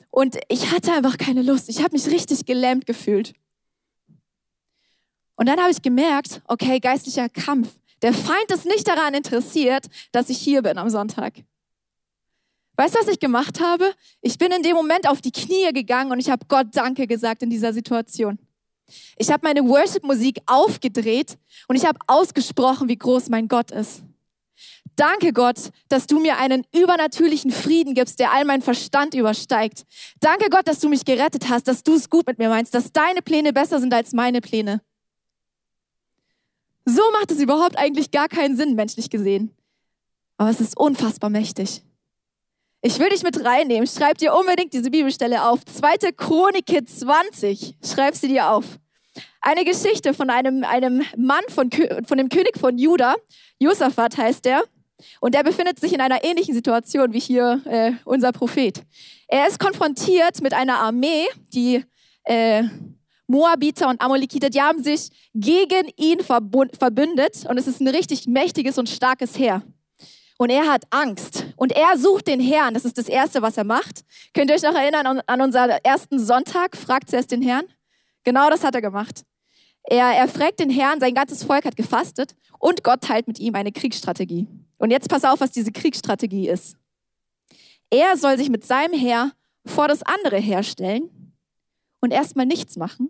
und 0.10 0.38
ich 0.48 0.72
hatte 0.72 0.94
einfach 0.94 1.18
keine 1.18 1.42
Lust. 1.42 1.70
Ich 1.70 1.84
habe 1.84 1.94
mich 1.94 2.08
richtig 2.08 2.46
gelähmt 2.46 2.86
gefühlt. 2.86 3.34
Und 5.36 5.48
dann 5.48 5.60
habe 5.60 5.72
ich 5.72 5.82
gemerkt, 5.82 6.42
okay, 6.48 6.80
geistlicher 6.80 7.28
Kampf. 7.28 7.70
Der 8.02 8.14
Feind 8.14 8.50
ist 8.52 8.66
nicht 8.66 8.88
daran 8.88 9.14
interessiert, 9.14 9.88
dass 10.12 10.30
ich 10.30 10.38
hier 10.38 10.62
bin 10.62 10.78
am 10.78 10.90
Sonntag. 10.90 11.34
Weißt 12.78 12.96
du, 12.96 13.00
was 13.00 13.08
ich 13.10 13.20
gemacht 13.20 13.60
habe? 13.60 13.94
Ich 14.22 14.38
bin 14.38 14.52
in 14.52 14.64
dem 14.64 14.76
Moment 14.76 15.08
auf 15.08 15.20
die 15.20 15.32
Knie 15.32 15.74
gegangen 15.74 16.12
und 16.12 16.20
ich 16.20 16.30
habe 16.30 16.46
Gott 16.48 16.68
Danke 16.72 17.08
gesagt 17.08 17.44
in 17.44 17.50
dieser 17.50 17.74
Situation. 17.74 18.40
Ich 19.18 19.32
habe 19.32 19.46
meine 19.46 19.68
Worship-Musik 19.68 20.40
aufgedreht 20.46 21.38
und 21.68 21.76
ich 21.76 21.86
habe 21.86 22.00
ausgesprochen, 22.08 22.88
wie 22.88 22.98
groß 22.98 23.28
mein 23.28 23.50
Gott 23.50 23.72
ist. 23.72 24.05
Danke 24.96 25.34
Gott, 25.34 25.72
dass 25.90 26.08
du 26.08 26.20
mir 26.20 26.38
einen 26.38 26.66
übernatürlichen 26.74 27.52
Frieden 27.52 27.96
gibst, 27.96 28.20
der 28.20 28.32
all 28.32 28.46
meinen 28.46 28.62
Verstand 28.62 29.14
übersteigt. 29.14 29.84
Danke 30.22 30.50
Gott, 30.50 30.68
dass 30.68 30.80
du 30.80 30.88
mich 30.88 31.04
gerettet 31.04 31.50
hast, 31.50 31.68
dass 31.68 31.84
du 31.84 31.96
es 31.96 32.10
gut 32.10 32.28
mit 32.28 32.38
mir 32.38 32.50
meinst, 32.50 32.74
dass 32.74 32.94
deine 32.94 33.22
Pläne 33.22 33.52
besser 33.52 33.80
sind 33.80 33.94
als 33.94 34.14
meine 34.14 34.42
Pläne. 34.42 34.82
So 36.86 37.02
macht 37.12 37.32
es 37.32 37.40
überhaupt 37.40 37.78
eigentlich 37.78 38.12
gar 38.12 38.30
keinen 38.30 38.56
Sinn, 38.56 38.76
menschlich 38.76 39.10
gesehen. 39.10 39.52
Aber 40.38 40.50
es 40.50 40.62
ist 40.62 40.78
unfassbar 40.78 41.30
mächtig. 41.30 41.82
Ich 42.82 43.00
will 43.00 43.10
dich 43.10 43.24
mit 43.24 43.44
reinnehmen. 43.44 43.88
Schreib 43.88 44.20
dir 44.20 44.36
unbedingt 44.36 44.74
diese 44.74 44.92
Bibelstelle 44.92 45.44
auf. 45.44 45.66
Zweite 45.66 46.14
Chronike 46.14 46.86
20. 46.86 47.76
Schreib 47.84 48.16
sie 48.16 48.28
dir 48.28 48.52
auf. 48.52 48.66
Eine 49.42 49.66
Geschichte 49.66 50.14
von 50.14 50.30
einem, 50.30 50.64
einem 50.64 51.04
Mann 51.18 51.44
von, 51.50 51.70
von 52.06 52.18
dem 52.18 52.30
König 52.30 52.60
von 52.60 52.78
Juda. 52.78 53.16
Josaphat 53.60 54.18
heißt 54.18 54.46
er. 54.46 54.64
Und 55.20 55.36
er 55.36 55.44
befindet 55.44 55.80
sich 55.80 55.94
in 55.94 56.02
einer 56.02 56.24
ähnlichen 56.24 56.54
Situation 56.54 57.14
wie 57.14 57.20
hier 57.20 57.62
äh, 57.66 57.92
unser 58.06 58.32
Prophet. 58.32 58.82
Er 59.28 59.48
ist 59.48 59.60
konfrontiert 59.60 60.42
mit 60.42 60.54
einer 60.54 60.80
Armee, 60.80 61.26
die 61.54 61.84
äh, 62.24 62.64
Moabiter 63.28 63.90
und 63.90 64.02
Amalekiter, 64.02 64.50
die 64.50 64.62
haben 64.62 64.84
sich 64.84 65.10
gegen 65.34 65.90
ihn 65.98 66.20
verbündet 66.20 67.46
und 67.50 67.58
es 67.58 67.68
ist 67.68 67.82
ein 67.82 67.88
richtig 67.88 68.28
mächtiges 68.28 68.78
und 68.78 68.90
starkes 68.90 69.38
Heer. 69.38 69.64
Und 70.38 70.50
er 70.50 70.68
hat 70.68 70.84
Angst 70.90 71.46
und 71.56 71.72
er 71.72 71.98
sucht 71.98 72.28
den 72.28 72.42
Herrn. 72.42 72.74
Das 72.74 72.86
ist 72.86 72.98
das 72.98 73.08
Erste, 73.08 73.42
was 73.42 73.58
er 73.58 73.64
macht. 73.64 74.04
Könnt 74.34 74.50
ihr 74.50 74.56
euch 74.56 74.64
noch 74.64 74.76
erinnern 74.76 75.08
an, 75.08 75.22
an 75.26 75.42
unseren 75.42 75.70
ersten 75.84 76.20
Sonntag? 76.20 76.76
Fragt 76.76 77.10
zuerst 77.10 77.32
den 77.32 77.42
Herrn. 77.42 77.66
Genau 78.24 78.50
das 78.50 78.64
hat 78.64 78.76
er 78.76 78.82
gemacht. 78.82 79.24
Er, 79.84 80.08
er 80.08 80.28
fragt 80.28 80.60
den 80.60 80.70
Herrn, 80.70 81.00
sein 81.00 81.14
ganzes 81.14 81.44
Volk 81.44 81.64
hat 81.64 81.78
gefastet 81.78 82.36
und 82.60 82.84
Gott 82.84 83.02
teilt 83.02 83.28
mit 83.28 83.40
ihm 83.40 83.56
eine 83.56 83.72
Kriegsstrategie. 83.72 84.48
Und 84.78 84.92
jetzt 84.92 85.10
pass 85.10 85.24
auf, 85.24 85.40
was 85.40 85.52
diese 85.52 85.72
Kriegsstrategie 85.72 86.50
ist. 86.50 86.76
Er 87.90 88.18
soll 88.18 88.38
sich 88.38 88.50
mit 88.50 88.66
seinem 88.66 88.94
Heer 88.94 89.32
vor 89.66 89.88
das 89.88 90.04
andere 90.04 90.38
herstellen 90.38 91.34
und 92.02 92.12
erstmal 92.12 92.46
nichts 92.46 92.76
machen, 92.76 93.10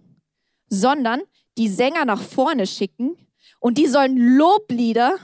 sondern 0.70 1.22
die 1.58 1.70
Sänger 1.70 2.06
nach 2.06 2.22
vorne 2.22 2.68
schicken 2.68 3.16
und 3.60 3.78
die 3.78 3.88
sollen 3.88 4.18
Loblieder 4.18 5.18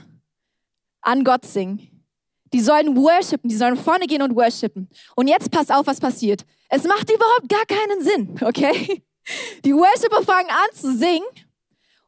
an 1.00 1.24
Gott 1.24 1.44
singen. 1.44 1.88
Die 2.52 2.60
sollen 2.60 2.96
worshipen, 2.96 3.48
die 3.48 3.56
sollen 3.56 3.76
vorne 3.76 4.06
gehen 4.06 4.22
und 4.22 4.34
worshipen. 4.36 4.88
Und 5.16 5.26
jetzt 5.26 5.50
pass 5.50 5.70
auf, 5.70 5.86
was 5.86 6.00
passiert. 6.00 6.44
Es 6.68 6.84
macht 6.84 7.10
überhaupt 7.10 7.48
gar 7.48 7.64
keinen 7.66 8.02
Sinn, 8.02 8.38
okay? 8.42 9.02
Die 9.64 9.74
Worshipper 9.74 10.22
fangen 10.22 10.50
an 10.50 10.74
zu 10.74 10.96
singen 10.96 11.24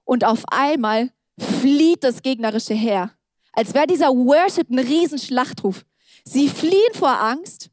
und 0.04 0.24
auf 0.24 0.42
einmal 0.48 1.10
flieht 1.38 2.04
das 2.04 2.22
gegnerische 2.22 2.74
Heer 2.74 3.13
als 3.54 3.74
wäre 3.74 3.86
dieser 3.86 4.08
Worship 4.08 4.70
ein 4.70 4.78
Riesenschlachtruf. 4.78 5.84
Sie 6.24 6.48
fliehen 6.48 6.94
vor 6.94 7.20
Angst 7.20 7.70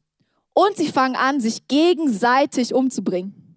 und 0.54 0.76
sie 0.76 0.88
fangen 0.88 1.16
an, 1.16 1.40
sich 1.40 1.66
gegenseitig 1.68 2.74
umzubringen. 2.74 3.56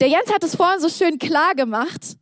Der 0.00 0.08
Jens 0.08 0.32
hat 0.32 0.44
es 0.44 0.54
vorhin 0.54 0.80
so 0.80 0.88
schön 0.88 1.18
klar 1.18 1.54
gemacht. 1.54 2.16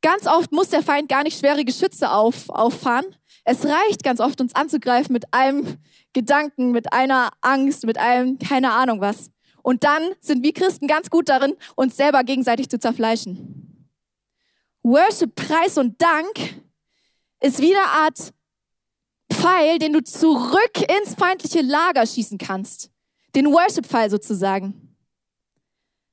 Ganz 0.00 0.26
oft 0.26 0.52
muss 0.52 0.68
der 0.68 0.82
Feind 0.82 1.08
gar 1.08 1.22
nicht 1.22 1.38
schwere 1.38 1.64
Geschütze 1.64 2.10
auf, 2.10 2.48
auffahren. 2.50 3.06
Es 3.44 3.64
reicht 3.64 4.02
ganz 4.02 4.20
oft, 4.20 4.40
uns 4.40 4.54
anzugreifen 4.54 5.12
mit 5.12 5.32
einem 5.32 5.78
Gedanken, 6.12 6.72
mit 6.72 6.92
einer 6.92 7.30
Angst, 7.40 7.84
mit 7.84 7.98
einem 7.98 8.38
keine 8.38 8.72
Ahnung 8.72 9.00
was. 9.00 9.30
Und 9.62 9.84
dann 9.84 10.02
sind 10.20 10.42
wir 10.42 10.52
Christen 10.52 10.88
ganz 10.88 11.08
gut 11.08 11.30
darin, 11.30 11.54
uns 11.74 11.96
selber 11.96 12.22
gegenseitig 12.22 12.68
zu 12.68 12.78
zerfleischen. 12.78 13.63
Worship, 14.84 15.34
Preis 15.34 15.78
und 15.78 16.00
Dank 16.00 16.60
ist 17.40 17.58
wie 17.60 17.74
eine 17.74 17.86
Art 17.86 18.34
Pfeil, 19.32 19.78
den 19.78 19.94
du 19.94 20.04
zurück 20.04 20.78
ins 21.00 21.14
feindliche 21.14 21.62
Lager 21.62 22.06
schießen 22.06 22.36
kannst. 22.36 22.90
Den 23.34 23.46
Worship-Pfeil 23.46 24.10
sozusagen. 24.10 24.94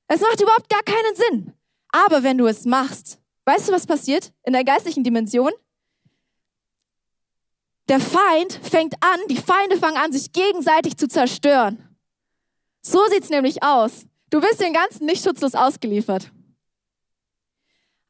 Es 0.07 0.21
macht 0.21 0.41
überhaupt 0.41 0.69
gar 0.69 0.84
keinen 0.84 1.15
Sinn. 1.15 1.53
Aber 1.89 2.23
wenn 2.23 2.38
du 2.38 2.47
es 2.47 2.65
machst, 2.65 3.19
weißt 3.45 3.67
du, 3.67 3.73
was 3.73 3.86
passiert 3.86 4.31
in 4.43 4.53
der 4.53 4.63
geistlichen 4.63 5.03
Dimension? 5.03 5.51
Der 7.89 7.99
Feind 7.99 8.53
fängt 8.63 8.95
an, 9.01 9.19
die 9.29 9.38
Feinde 9.38 9.77
fangen 9.77 9.97
an, 9.97 10.13
sich 10.13 10.31
gegenseitig 10.31 10.95
zu 10.95 11.10
zerstören. 11.10 11.97
So 12.81 13.05
sieht 13.07 13.23
es 13.23 13.29
nämlich 13.29 13.63
aus. 13.63 14.05
Du 14.29 14.39
bist 14.39 14.62
den 14.62 14.71
Ganzen 14.73 15.05
nicht 15.05 15.23
schutzlos 15.23 15.55
ausgeliefert. 15.55 16.31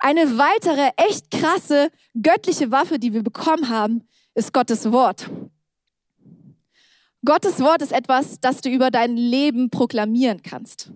Eine 0.04 0.40
weitere 0.40 0.90
echt 0.98 1.30
krasse 1.30 1.92
göttliche 2.20 2.72
Waffe, 2.72 2.98
die 2.98 3.14
wir 3.14 3.22
bekommen 3.22 3.70
haben, 3.70 4.02
ist 4.34 4.52
Gottes 4.52 4.92
Wort. 4.92 5.30
Gottes 7.24 7.60
Wort 7.60 7.84
ist 7.84 7.92
etwas, 7.92 8.40
das 8.40 8.62
du 8.62 8.70
über 8.70 8.90
dein 8.90 9.16
Leben 9.16 9.70
proklamieren 9.70 10.42
kannst. 10.42 10.90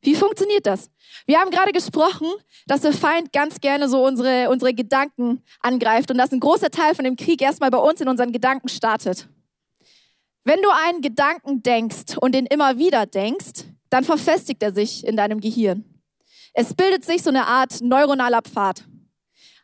Wie 0.00 0.14
funktioniert 0.14 0.64
das? 0.64 0.90
Wir 1.26 1.38
haben 1.38 1.50
gerade 1.50 1.72
gesprochen, 1.72 2.28
dass 2.66 2.80
der 2.80 2.94
Feind 2.94 3.30
ganz 3.34 3.60
gerne 3.60 3.90
so 3.90 4.02
unsere, 4.02 4.48
unsere 4.48 4.72
Gedanken 4.72 5.42
angreift 5.60 6.10
und 6.10 6.16
dass 6.16 6.32
ein 6.32 6.40
großer 6.40 6.70
Teil 6.70 6.94
von 6.94 7.04
dem 7.04 7.16
Krieg 7.16 7.42
erstmal 7.42 7.70
bei 7.70 7.76
uns 7.76 8.00
in 8.00 8.08
unseren 8.08 8.32
Gedanken 8.32 8.70
startet. 8.70 9.28
Wenn 10.44 10.62
du 10.62 10.70
einen 10.86 11.02
Gedanken 11.02 11.62
denkst 11.62 12.16
und 12.18 12.34
den 12.34 12.46
immer 12.46 12.78
wieder 12.78 13.04
denkst, 13.04 13.64
dann 13.90 14.02
verfestigt 14.02 14.62
er 14.62 14.72
sich 14.72 15.06
in 15.06 15.18
deinem 15.18 15.40
Gehirn. 15.42 15.89
Es 16.52 16.74
bildet 16.74 17.04
sich 17.04 17.22
so 17.22 17.30
eine 17.30 17.46
Art 17.46 17.80
neuronaler 17.80 18.42
Pfad. 18.42 18.84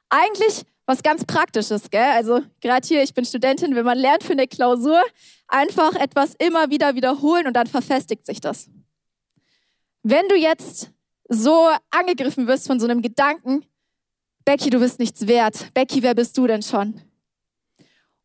Eigentlich 0.09 0.65
was 0.87 1.03
ganz 1.03 1.25
Praktisches, 1.25 1.91
gell? 1.91 2.13
Also 2.15 2.43
gerade 2.61 2.87
hier, 2.87 3.03
ich 3.03 3.13
bin 3.13 3.25
Studentin, 3.25 3.75
wenn 3.75 3.85
man 3.85 3.99
lernt 3.99 4.23
für 4.23 4.33
eine 4.33 4.47
Klausur, 4.47 5.03
einfach 5.49 5.95
etwas 5.95 6.35
immer 6.39 6.71
wieder 6.71 6.95
wiederholen 6.95 7.47
und 7.47 7.55
dann 7.55 7.67
verfestigt 7.67 8.25
sich 8.25 8.41
das. 8.41 8.71
Wenn 10.03 10.29
du 10.29 10.37
jetzt 10.37 10.93
so 11.29 11.69
angegriffen 11.91 12.47
wirst 12.47 12.69
von 12.69 12.79
so 12.79 12.87
einem 12.87 13.03
Gedanken, 13.03 13.65
Becky, 14.45 14.71
du 14.71 14.79
bist 14.79 15.01
nichts 15.01 15.27
wert. 15.27 15.75
Becky, 15.75 16.05
wer 16.05 16.15
bist 16.15 16.39
du 16.39 16.47
denn 16.47 16.63
schon? 16.63 17.01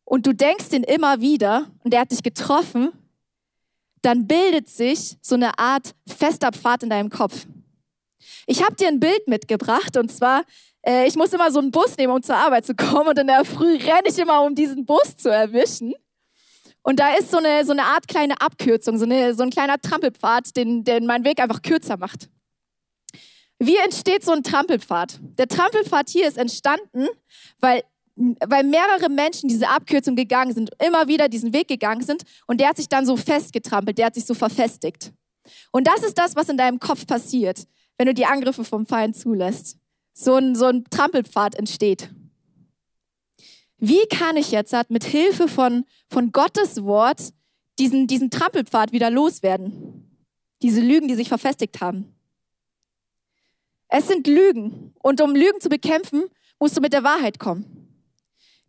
Und 0.04 0.24
du 0.26 0.32
denkst 0.32 0.68
den 0.68 0.84
immer 0.84 1.20
wieder 1.20 1.68
und 1.82 1.92
der 1.92 2.00
hat 2.00 2.12
dich 2.12 2.22
getroffen, 2.22 2.92
dann 4.02 4.28
bildet 4.28 4.68
sich 4.68 5.16
so 5.20 5.34
eine 5.34 5.58
Art 5.58 5.94
fester 6.06 6.52
Pfad 6.52 6.84
in 6.84 6.90
deinem 6.90 7.10
Kopf. 7.10 7.46
Ich 8.52 8.62
habe 8.62 8.74
dir 8.74 8.88
ein 8.88 9.00
Bild 9.00 9.28
mitgebracht 9.28 9.96
und 9.96 10.12
zwar, 10.12 10.44
äh, 10.86 11.08
ich 11.08 11.16
muss 11.16 11.32
immer 11.32 11.50
so 11.50 11.58
einen 11.58 11.70
Bus 11.70 11.96
nehmen, 11.96 12.12
um 12.12 12.22
zur 12.22 12.36
Arbeit 12.36 12.66
zu 12.66 12.74
kommen 12.74 13.08
und 13.08 13.18
in 13.18 13.26
der 13.26 13.46
Früh 13.46 13.76
renne 13.76 14.02
ich 14.04 14.18
immer, 14.18 14.42
um 14.42 14.54
diesen 14.54 14.84
Bus 14.84 15.16
zu 15.16 15.30
erwischen. 15.30 15.94
Und 16.82 17.00
da 17.00 17.14
ist 17.14 17.30
so 17.30 17.38
eine, 17.38 17.64
so 17.64 17.72
eine 17.72 17.84
Art 17.84 18.06
kleine 18.08 18.38
Abkürzung, 18.42 18.98
so, 18.98 19.06
eine, 19.06 19.32
so 19.32 19.42
ein 19.42 19.48
kleiner 19.48 19.80
Trampelpfad, 19.80 20.54
den, 20.54 20.84
den 20.84 21.06
meinen 21.06 21.24
Weg 21.24 21.40
einfach 21.40 21.62
kürzer 21.62 21.96
macht. 21.96 22.28
Wie 23.58 23.78
entsteht 23.78 24.22
so 24.22 24.32
ein 24.32 24.42
Trampelpfad? 24.42 25.18
Der 25.38 25.48
Trampelpfad 25.48 26.10
hier 26.10 26.28
ist 26.28 26.36
entstanden, 26.36 27.06
weil, 27.58 27.82
weil 28.16 28.64
mehrere 28.64 29.08
Menschen 29.08 29.48
diese 29.48 29.70
Abkürzung 29.70 30.14
gegangen 30.14 30.52
sind, 30.52 30.72
immer 30.78 31.08
wieder 31.08 31.30
diesen 31.30 31.54
Weg 31.54 31.68
gegangen 31.68 32.02
sind 32.02 32.24
und 32.46 32.60
der 32.60 32.68
hat 32.68 32.76
sich 32.76 32.90
dann 32.90 33.06
so 33.06 33.16
festgetrampelt, 33.16 33.96
der 33.96 34.06
hat 34.06 34.14
sich 34.14 34.26
so 34.26 34.34
verfestigt. 34.34 35.10
Und 35.70 35.86
das 35.86 36.02
ist 36.02 36.18
das, 36.18 36.36
was 36.36 36.50
in 36.50 36.58
deinem 36.58 36.80
Kopf 36.80 37.06
passiert 37.06 37.66
wenn 38.02 38.08
du 38.08 38.14
die 38.14 38.26
Angriffe 38.26 38.64
vom 38.64 38.84
Feind 38.84 39.14
zulässt. 39.14 39.78
So 40.12 40.34
ein, 40.34 40.56
so 40.56 40.66
ein 40.66 40.82
Trampelpfad 40.90 41.54
entsteht. 41.54 42.10
Wie 43.78 44.04
kann 44.06 44.36
ich 44.36 44.50
jetzt 44.50 44.74
mit 44.88 45.04
Hilfe 45.04 45.46
von, 45.46 45.84
von 46.10 46.32
Gottes 46.32 46.82
Wort 46.82 47.32
diesen, 47.78 48.08
diesen 48.08 48.28
Trampelpfad 48.28 48.90
wieder 48.90 49.08
loswerden? 49.08 50.18
Diese 50.62 50.80
Lügen, 50.80 51.06
die 51.06 51.14
sich 51.14 51.28
verfestigt 51.28 51.80
haben. 51.80 52.12
Es 53.86 54.08
sind 54.08 54.26
Lügen. 54.26 54.94
Und 55.00 55.20
um 55.20 55.36
Lügen 55.36 55.60
zu 55.60 55.68
bekämpfen, 55.68 56.24
musst 56.58 56.76
du 56.76 56.80
mit 56.80 56.92
der 56.92 57.04
Wahrheit 57.04 57.38
kommen. 57.38 58.02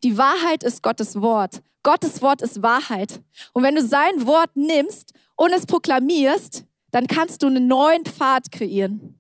Die 0.04 0.15
Wahrheit 0.15 0.62
ist 0.63 0.84
Gottes 0.84 1.19
Wort. 1.19 1.63
Gottes 1.82 2.22
Wort 2.22 2.43
ist 2.43 2.62
Wahrheit. 2.62 3.19
Und 3.54 3.63
wenn 3.63 3.74
du 3.74 3.82
sein 3.82 4.28
Wort 4.28 4.56
nimmst 4.56 5.12
und 5.36 5.54
es 5.54 5.65
proklamierst, 5.65 6.65
dann 6.91 7.08
kannst 7.08 7.41
du 7.41 7.48
einen 7.48 7.65
neuen 7.65 8.06
Pfad 8.06 8.52
kreieren. 8.52 9.17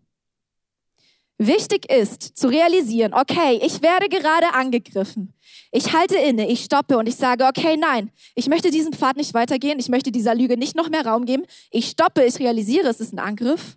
Wichtig 1.45 1.91
ist 1.91 2.37
zu 2.37 2.47
realisieren, 2.47 3.13
okay, 3.13 3.59
ich 3.61 3.81
werde 3.81 4.07
gerade 4.07 4.53
angegriffen. 4.53 5.33
Ich 5.71 5.91
halte 5.91 6.15
inne, 6.15 6.47
ich 6.47 6.63
stoppe 6.63 6.97
und 6.97 7.07
ich 7.07 7.15
sage, 7.15 7.45
okay, 7.45 7.75
nein, 7.75 8.11
ich 8.35 8.47
möchte 8.47 8.69
diesen 8.69 8.93
Pfad 8.93 9.17
nicht 9.17 9.33
weitergehen, 9.33 9.79
ich 9.79 9.89
möchte 9.89 10.11
dieser 10.11 10.35
Lüge 10.35 10.57
nicht 10.57 10.75
noch 10.75 10.89
mehr 10.89 11.05
Raum 11.05 11.25
geben. 11.25 11.43
Ich 11.71 11.87
stoppe, 11.87 12.23
ich 12.23 12.39
realisiere, 12.39 12.87
es 12.87 12.99
ist 12.99 13.11
ein 13.11 13.19
Angriff. 13.19 13.75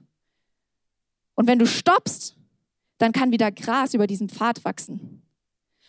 Und 1.35 1.47
wenn 1.49 1.59
du 1.59 1.67
stoppst, 1.67 2.37
dann 2.99 3.13
kann 3.13 3.31
wieder 3.31 3.51
Gras 3.51 3.95
über 3.95 4.07
diesen 4.07 4.29
Pfad 4.29 4.65
wachsen. 4.65 5.23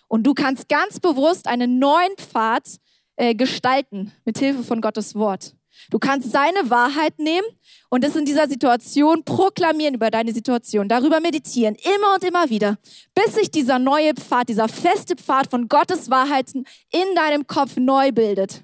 Und 0.08 0.24
du 0.24 0.34
kannst 0.34 0.70
ganz 0.70 1.00
bewusst 1.00 1.48
einen 1.48 1.80
neuen 1.80 2.16
Pfad 2.18 2.80
äh, 3.18 3.36
gestalten 3.36 4.13
mit 4.24 4.38
Hilfe 4.38 4.63
von 4.63 4.80
Gottes 4.80 5.16
Wort. 5.16 5.57
Du 5.90 6.00
kannst 6.00 6.32
seine 6.32 6.70
Wahrheit 6.70 7.20
nehmen 7.20 7.48
und 7.90 8.04
es 8.04 8.16
in 8.16 8.26
dieser 8.26 8.48
Situation 8.48 9.24
proklamieren 9.24 9.96
über 9.96 10.12
deine 10.12 10.34
Situation, 10.34 10.90
darüber 10.90 11.20
meditieren, 11.20 11.76
immer 11.76 12.16
und 12.16 12.24
immer 12.24 12.50
wieder, 12.50 12.78
bis 13.16 13.36
sich 13.36 13.52
dieser 13.52 13.80
neue 13.80 14.13
Pfad, 14.13 14.50
dieser 14.50 14.68
feste 14.68 15.16
Pfad 15.16 15.50
von 15.50 15.68
Gottes 15.68 16.10
Wahrheiten 16.10 16.66
in 16.92 17.16
deinem 17.16 17.48
Kopf 17.48 17.78
neu 17.78 18.12
bildet. 18.12 18.63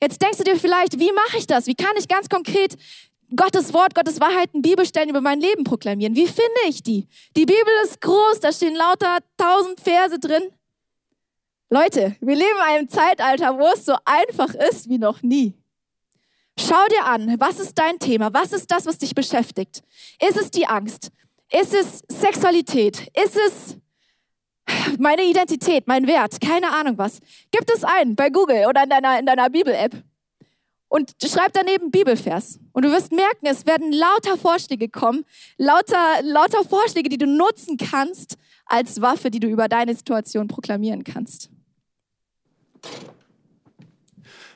Jetzt 0.00 0.20
denkst 0.20 0.38
du 0.38 0.44
dir 0.44 0.56
vielleicht, 0.56 0.98
wie 0.98 1.12
mache 1.12 1.38
ich 1.38 1.46
das? 1.46 1.66
Wie 1.66 1.74
kann 1.74 1.96
ich 1.98 2.08
ganz 2.08 2.28
konkret 2.28 2.76
Gottes 3.34 3.72
Wort, 3.72 3.94
Gottes 3.94 4.20
Wahrheiten, 4.20 4.62
Bibelstellen 4.62 5.08
über 5.08 5.20
mein 5.20 5.40
Leben 5.40 5.64
proklamieren? 5.64 6.14
Wie 6.14 6.26
finde 6.26 6.60
ich 6.68 6.82
die? 6.82 7.08
Die 7.36 7.46
Bibel 7.46 7.72
ist 7.84 8.00
groß, 8.00 8.40
da 8.40 8.52
stehen 8.52 8.74
lauter 8.74 9.18
tausend 9.36 9.80
Verse 9.80 10.18
drin. 10.18 10.42
Leute, 11.68 12.14
wir 12.20 12.36
leben 12.36 12.56
in 12.56 12.74
einem 12.74 12.88
Zeitalter, 12.88 13.58
wo 13.58 13.66
es 13.74 13.84
so 13.84 13.96
einfach 14.04 14.54
ist 14.54 14.88
wie 14.88 14.98
noch 14.98 15.22
nie. 15.22 15.54
Schau 16.58 16.86
dir 16.90 17.04
an, 17.04 17.34
was 17.38 17.58
ist 17.58 17.76
dein 17.76 17.98
Thema? 17.98 18.32
Was 18.32 18.52
ist 18.52 18.70
das, 18.70 18.86
was 18.86 18.98
dich 18.98 19.14
beschäftigt? 19.14 19.82
Ist 20.20 20.36
es 20.36 20.50
die 20.50 20.66
Angst? 20.66 21.10
Ist 21.52 21.74
es 21.74 22.02
Sexualität? 22.08 23.08
Ist 23.14 23.36
es 23.36 23.76
meine 24.98 25.24
Identität, 25.24 25.86
mein 25.86 26.06
Wert? 26.06 26.40
Keine 26.40 26.70
Ahnung 26.72 26.98
was. 26.98 27.20
Gib 27.50 27.68
es 27.74 27.82
ein 27.82 28.14
bei 28.14 28.30
Google 28.30 28.66
oder 28.68 28.84
in 28.84 28.90
deiner, 28.90 29.18
in 29.18 29.26
deiner 29.26 29.50
Bibel-App 29.50 30.02
und 30.88 31.12
schreib 31.20 31.52
daneben 31.52 31.90
Bibelvers. 31.90 32.60
Und 32.72 32.84
du 32.84 32.92
wirst 32.92 33.10
merken, 33.10 33.46
es 33.46 33.66
werden 33.66 33.92
lauter 33.92 34.36
Vorschläge 34.38 34.88
kommen, 34.88 35.24
lauter, 35.58 36.22
lauter 36.22 36.64
Vorschläge, 36.64 37.08
die 37.08 37.18
du 37.18 37.26
nutzen 37.26 37.76
kannst 37.76 38.36
als 38.66 39.00
Waffe, 39.00 39.30
die 39.30 39.40
du 39.40 39.48
über 39.48 39.68
deine 39.68 39.94
Situation 39.94 40.48
proklamieren 40.48 41.04
kannst. 41.04 41.50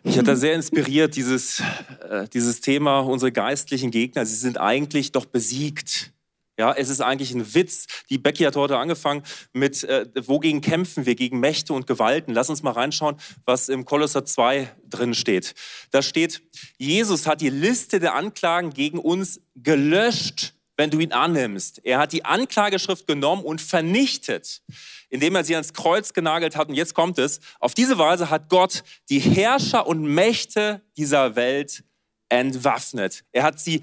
Mich 0.03 0.19
hat 0.19 0.27
da 0.27 0.35
sehr 0.35 0.55
inspiriert, 0.55 1.14
dieses, 1.14 1.61
äh, 2.09 2.27
dieses 2.33 2.61
Thema, 2.62 3.01
unsere 3.01 3.33
geistlichen 3.33 3.90
Gegner, 3.90 4.25
sie 4.25 4.35
sind 4.35 4.59
eigentlich 4.59 5.12
doch 5.12 5.27
besiegt. 5.27 6.12
Ja, 6.59 6.73
es 6.73 6.90
ist 6.90 7.01
eigentlich 7.01 7.33
ein 7.33 7.55
Witz. 7.55 7.87
Die 8.11 8.19
Becky 8.19 8.45
hat 8.45 8.55
heute 8.55 8.77
angefangen 8.77 9.23
mit, 9.55 9.83
äh, 9.85 10.07
wogegen 10.27 10.61
kämpfen 10.61 11.07
wir? 11.07 11.14
Gegen 11.14 11.40
Mächte 11.40 11.73
und 11.73 11.87
Gewalten. 11.87 12.35
Lass 12.35 12.51
uns 12.51 12.62
mal 12.62 12.73
reinschauen, 12.73 13.16
was 13.47 13.71
im 13.71 13.87
Kolosser 13.87 14.27
2 14.27 14.71
drin 14.88 15.14
steht. 15.14 15.55
Da 15.90 16.03
steht, 16.03 16.43
Jesus 16.77 17.27
hat 17.27 17.40
die 17.40 17.49
Liste 17.49 17.99
der 17.99 18.14
Anklagen 18.14 18.75
gegen 18.75 18.99
uns 18.99 19.40
gelöscht, 19.55 20.55
wenn 20.81 20.90
du 20.90 20.99
ihn 20.99 21.12
annimmst. 21.12 21.81
Er 21.85 21.99
hat 21.99 22.12
die 22.12 22.25
Anklageschrift 22.25 23.07
genommen 23.07 23.45
und 23.45 23.61
vernichtet 23.61 24.62
indem 25.11 25.35
er 25.35 25.45
sie 25.45 25.55
ans 25.55 25.75
Kreuz 25.75 26.12
genagelt 26.14 26.57
hat. 26.57 26.69
Und 26.69 26.75
jetzt 26.75 26.95
kommt 26.95 27.19
es. 27.19 27.40
Auf 27.59 27.75
diese 27.75 27.99
Weise 27.99 28.31
hat 28.31 28.49
Gott 28.49 28.85
die 29.11 29.19
Herrscher 29.19 29.87
und 29.87 30.05
Mächte 30.05 30.81
dieser 30.97 31.37
Welt 31.37 31.85
entwaffnet. 32.29 33.25
Er 33.33 33.43
hat 33.43 33.61
sie 33.61 33.83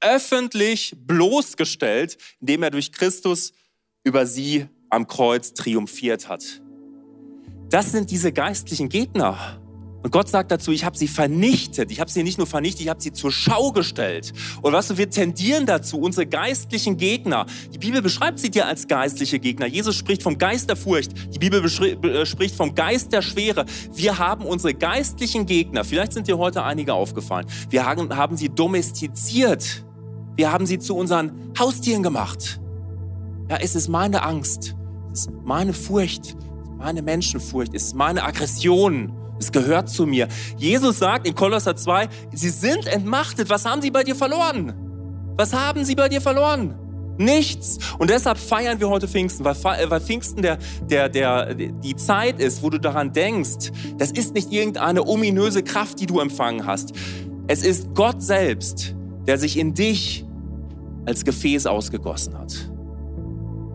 öffentlich 0.00 0.94
bloßgestellt, 0.94 2.18
indem 2.40 2.62
er 2.62 2.70
durch 2.70 2.92
Christus 2.92 3.54
über 4.04 4.26
sie 4.26 4.68
am 4.90 5.08
Kreuz 5.08 5.54
triumphiert 5.54 6.28
hat. 6.28 6.44
Das 7.70 7.90
sind 7.90 8.10
diese 8.10 8.32
geistlichen 8.32 8.88
Gegner. 8.88 9.60
Und 10.06 10.12
Gott 10.12 10.28
sagt 10.28 10.52
dazu, 10.52 10.70
ich 10.70 10.84
habe 10.84 10.96
sie 10.96 11.08
vernichtet. 11.08 11.90
Ich 11.90 11.98
habe 11.98 12.08
sie 12.08 12.22
nicht 12.22 12.38
nur 12.38 12.46
vernichtet, 12.46 12.82
ich 12.82 12.88
habe 12.88 13.02
sie 13.02 13.12
zur 13.12 13.32
Schau 13.32 13.72
gestellt. 13.72 14.32
Und 14.62 14.72
was 14.72 14.84
weißt 14.84 14.90
du, 14.90 14.98
wir 14.98 15.10
tendieren 15.10 15.66
dazu, 15.66 15.98
unsere 15.98 16.26
geistlichen 16.26 16.96
Gegner, 16.96 17.44
die 17.74 17.78
Bibel 17.78 18.00
beschreibt 18.00 18.38
sie 18.38 18.48
dir 18.48 18.68
als 18.68 18.86
geistliche 18.86 19.40
Gegner. 19.40 19.66
Jesus 19.66 19.96
spricht 19.96 20.22
vom 20.22 20.38
Geist 20.38 20.68
der 20.68 20.76
Furcht, 20.76 21.10
die 21.34 21.40
Bibel 21.40 21.60
äh, 21.64 22.24
spricht 22.24 22.54
vom 22.54 22.72
Geist 22.72 23.12
der 23.12 23.20
Schwere. 23.20 23.66
Wir 23.96 24.16
haben 24.16 24.44
unsere 24.44 24.74
geistlichen 24.74 25.44
Gegner, 25.44 25.84
vielleicht 25.84 26.12
sind 26.12 26.28
dir 26.28 26.38
heute 26.38 26.62
einige 26.62 26.94
aufgefallen, 26.94 27.48
wir 27.70 27.84
haben, 27.84 28.16
haben 28.16 28.36
sie 28.36 28.48
domestiziert. 28.48 29.84
Wir 30.36 30.52
haben 30.52 30.66
sie 30.66 30.78
zu 30.78 30.94
unseren 30.94 31.32
Haustieren 31.58 32.04
gemacht. 32.04 32.60
Ja, 33.50 33.56
es 33.56 33.74
ist 33.74 33.88
meine 33.88 34.22
Angst, 34.22 34.76
es 35.12 35.22
ist 35.22 35.30
meine 35.42 35.72
Furcht, 35.72 36.36
meine 36.78 37.02
Menschenfurcht, 37.02 37.74
es 37.74 37.86
ist 37.86 37.96
meine 37.96 38.22
Aggression 38.22 39.25
es 39.38 39.52
gehört 39.52 39.88
zu 39.88 40.06
mir. 40.06 40.28
Jesus 40.56 40.98
sagt 40.98 41.26
in 41.26 41.34
Kolosser 41.34 41.76
2, 41.76 42.08
sie 42.32 42.50
sind 42.50 42.86
entmachtet. 42.86 43.50
Was 43.50 43.64
haben 43.64 43.82
sie 43.82 43.90
bei 43.90 44.02
dir 44.02 44.14
verloren? 44.14 44.74
Was 45.36 45.52
haben 45.52 45.84
sie 45.84 45.94
bei 45.94 46.08
dir 46.08 46.20
verloren? 46.20 46.74
Nichts. 47.18 47.78
Und 47.98 48.10
deshalb 48.10 48.38
feiern 48.38 48.78
wir 48.78 48.88
heute 48.88 49.08
Pfingsten, 49.08 49.44
weil, 49.44 49.56
weil 49.62 50.00
Pfingsten 50.00 50.42
der, 50.42 50.58
der, 50.82 51.08
der, 51.08 51.54
die 51.54 51.96
Zeit 51.96 52.40
ist, 52.40 52.62
wo 52.62 52.70
du 52.70 52.78
daran 52.78 53.12
denkst, 53.12 53.72
das 53.96 54.10
ist 54.10 54.34
nicht 54.34 54.52
irgendeine 54.52 55.06
ominöse 55.06 55.62
Kraft, 55.62 56.00
die 56.00 56.06
du 56.06 56.20
empfangen 56.20 56.66
hast. 56.66 56.92
Es 57.46 57.62
ist 57.62 57.94
Gott 57.94 58.22
selbst, 58.22 58.94
der 59.26 59.38
sich 59.38 59.58
in 59.58 59.72
dich 59.72 60.24
als 61.06 61.24
Gefäß 61.24 61.66
ausgegossen 61.66 62.36
hat. 62.36 62.70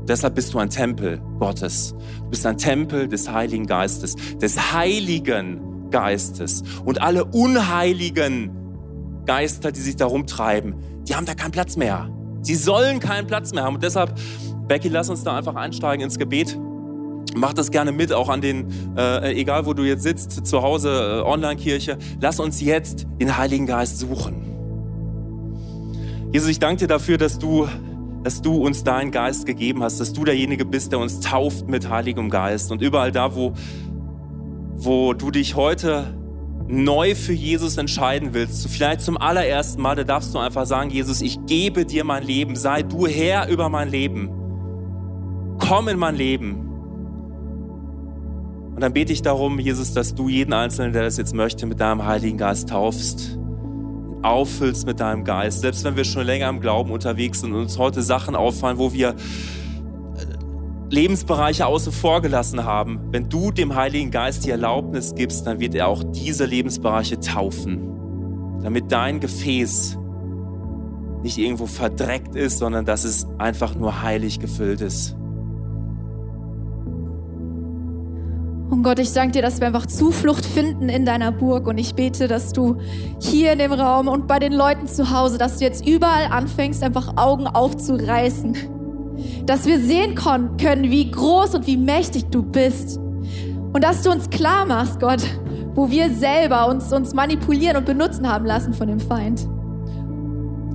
Deshalb 0.08 0.36
bist 0.36 0.54
du 0.54 0.60
ein 0.60 0.70
Tempel 0.70 1.22
Gottes. 1.40 1.96
Du 2.20 2.30
bist 2.30 2.46
ein 2.46 2.58
Tempel 2.58 3.08
des 3.08 3.32
Heiligen 3.32 3.68
Geistes, 3.68 4.16
des 4.42 4.74
Heiligen 4.74 5.90
Geistes. 5.92 6.64
Und 6.86 7.02
alle 7.02 7.26
unheiligen 7.26 8.52
Geister, 9.26 9.72
die 9.72 9.80
sich 9.80 9.96
da 9.96 10.06
rumtreiben, 10.06 10.76
die 11.08 11.16
haben 11.16 11.26
da 11.26 11.36
keinen 11.36 11.52
Platz 11.52 11.78
mehr. 11.78 12.10
Sie 12.42 12.56
sollen 12.56 13.00
keinen 13.00 13.28
Platz 13.28 13.54
mehr 13.54 13.64
haben. 13.64 13.76
Und 13.76 13.84
deshalb, 13.84 14.18
Becky, 14.68 14.90
lass 14.90 15.10
uns 15.10 15.24
da 15.24 15.38
einfach 15.38 15.56
einsteigen 15.56 16.04
ins 16.04 16.18
Gebet. 16.18 16.58
Mach 17.36 17.54
das 17.54 17.72
gerne 17.72 17.92
mit, 17.92 18.12
auch 18.12 18.30
an 18.30 18.42
den, 18.42 18.68
äh, 18.98 19.40
egal 19.40 19.66
wo 19.66 19.74
du 19.74 19.84
jetzt 19.84 20.04
sitzt, 20.04 20.46
zu 20.46 20.64
Hause, 20.64 21.22
äh, 21.24 21.30
Online-Kirche. 21.30 21.98
Lass 22.20 22.40
uns 22.40 22.60
jetzt 22.62 23.06
den 23.20 23.38
Heiligen 23.38 23.68
Geist 23.68 24.00
suchen. 24.00 24.48
Jesus, 26.34 26.50
ich 26.50 26.60
danke 26.60 26.80
dir 26.80 26.88
dafür, 26.88 27.18
dass 27.18 27.40
du 27.40 27.68
dass 28.24 28.42
du 28.42 28.56
uns 28.56 28.84
deinen 28.84 29.12
Geist 29.12 29.46
gegeben 29.46 29.84
hast, 29.84 30.00
dass 30.00 30.14
du 30.14 30.24
derjenige 30.24 30.66
bist, 30.66 30.92
der 30.92 31.00
uns 31.00 31.20
tauft 31.20 31.68
mit 31.68 31.90
Heiligem 31.90 32.30
Geist. 32.30 32.72
Und 32.72 32.82
überall 32.82 33.12
da, 33.12 33.36
wo, 33.36 33.54
wo 34.76 35.14
du 35.14 35.32
dich 35.32 35.56
heute 35.56 36.16
neu 36.68 37.16
für 37.16 37.34
Jesus 37.34 37.78
entscheiden 37.78 38.34
willst, 38.34 38.68
vielleicht 38.68 39.02
zum 39.02 39.18
allerersten 39.18 39.82
Mal, 39.82 39.96
da 39.96 40.04
darfst 40.04 40.34
du 40.34 40.40
einfach 40.40 40.66
sagen, 40.66 40.90
Jesus, 40.90 41.22
ich 41.22 41.46
gebe 41.46 41.86
dir 41.86 42.04
mein 42.04 42.24
Leben, 42.24 42.56
sei 42.56 42.84
du 42.84 43.08
Herr 43.08 43.50
über 43.50 43.70
mein 43.70 43.90
Leben. 43.90 44.30
Komm 45.58 45.88
in 45.88 46.00
mein 46.00 46.16
Leben. 46.16 46.68
Und 48.76 48.82
dann 48.82 48.94
bete 48.94 49.12
ich 49.12 49.22
darum, 49.22 49.60
Jesus, 49.60 49.94
dass 49.94 50.16
du 50.16 50.30
jeden 50.30 50.54
Einzelnen, 50.54 50.94
der 50.94 51.04
das 51.04 51.18
jetzt 51.18 51.36
möchte, 51.36 51.66
mit 51.66 51.80
deinem 51.80 52.06
Heiligen 52.06 52.38
Geist 52.38 52.70
taufst 52.70 53.38
auffüllst 54.24 54.86
mit 54.86 55.00
deinem 55.00 55.24
Geist. 55.24 55.62
Selbst 55.62 55.84
wenn 55.84 55.96
wir 55.96 56.04
schon 56.04 56.26
länger 56.26 56.50
im 56.50 56.60
Glauben 56.60 56.92
unterwegs 56.92 57.42
sind 57.42 57.54
und 57.54 57.62
uns 57.62 57.78
heute 57.78 58.02
Sachen 58.02 58.36
auffallen, 58.36 58.78
wo 58.78 58.94
wir 58.94 59.10
äh, 59.10 59.14
Lebensbereiche 60.90 61.66
außen 61.66 61.92
vor 61.92 62.22
gelassen 62.22 62.64
haben. 62.64 63.00
Wenn 63.12 63.30
du 63.30 63.52
dem 63.52 63.76
Heiligen 63.76 64.12
Geist 64.12 64.46
die 64.46 64.52
Erlaubnis 64.52 65.16
gibst, 65.16 65.48
dann 65.48 65.60
wird 65.60 65.76
er 65.76 65.88
auch 65.88 66.04
diese 66.04 66.46
Lebensbereiche 66.46 67.20
taufen, 67.20 68.62
damit 68.64 68.92
dein 68.92 69.20
Gefäß 69.20 69.98
nicht 71.24 71.38
irgendwo 71.38 71.68
verdreckt 71.68 72.36
ist, 72.36 72.58
sondern 72.58 72.86
dass 72.86 73.04
es 73.04 73.28
einfach 73.38 73.76
nur 73.76 74.02
heilig 74.02 74.40
gefüllt 74.40 74.82
ist. 74.82 75.16
Und 78.72 78.84
Gott, 78.84 79.00
ich 79.00 79.12
danke 79.12 79.34
dir, 79.34 79.42
dass 79.42 79.60
wir 79.60 79.68
einfach 79.68 79.86
Zuflucht 79.86 80.46
finden 80.46 80.88
in 80.88 81.06
deiner 81.06 81.34
Burg. 81.34 81.68
Und 81.68 81.78
ich 81.78 81.94
bete, 81.94 82.30
dass 82.30 82.54
du 82.54 82.78
hier 83.20 83.52
in 83.52 83.60
dem 83.60 83.74
Raum 83.74 84.08
und 84.08 84.28
bei 84.28 84.40
den 84.40 84.54
Leuten 84.54 84.88
zu 84.88 85.12
Hause, 85.12 85.38
dass 85.38 85.58
du 85.58 85.66
jetzt 85.66 85.86
überall 85.86 86.28
anfängst, 86.32 86.82
einfach 86.82 87.18
Augen 87.18 87.48
aufzureißen. 87.48 88.56
Dass 89.46 89.66
wir 89.66 89.78
sehen 89.78 90.16
können, 90.16 90.90
wie 90.90 91.12
groß 91.12 91.56
und 91.56 91.68
wie 91.68 91.76
mächtig 91.76 92.28
du 92.32 92.44
bist. 92.44 92.98
Und 92.98 93.84
dass 93.84 94.04
du 94.04 94.10
uns 94.10 94.30
klar 94.30 94.66
machst, 94.66 95.02
Gott, 95.02 95.22
wo 95.76 95.92
wir 95.92 96.10
selber 96.10 96.70
uns, 96.70 96.94
uns 96.94 97.14
manipulieren 97.14 97.76
und 97.76 97.86
benutzen 97.86 98.32
haben 98.32 98.46
lassen 98.46 98.74
von 98.74 98.88
dem 98.88 99.02
Feind. 99.02 99.46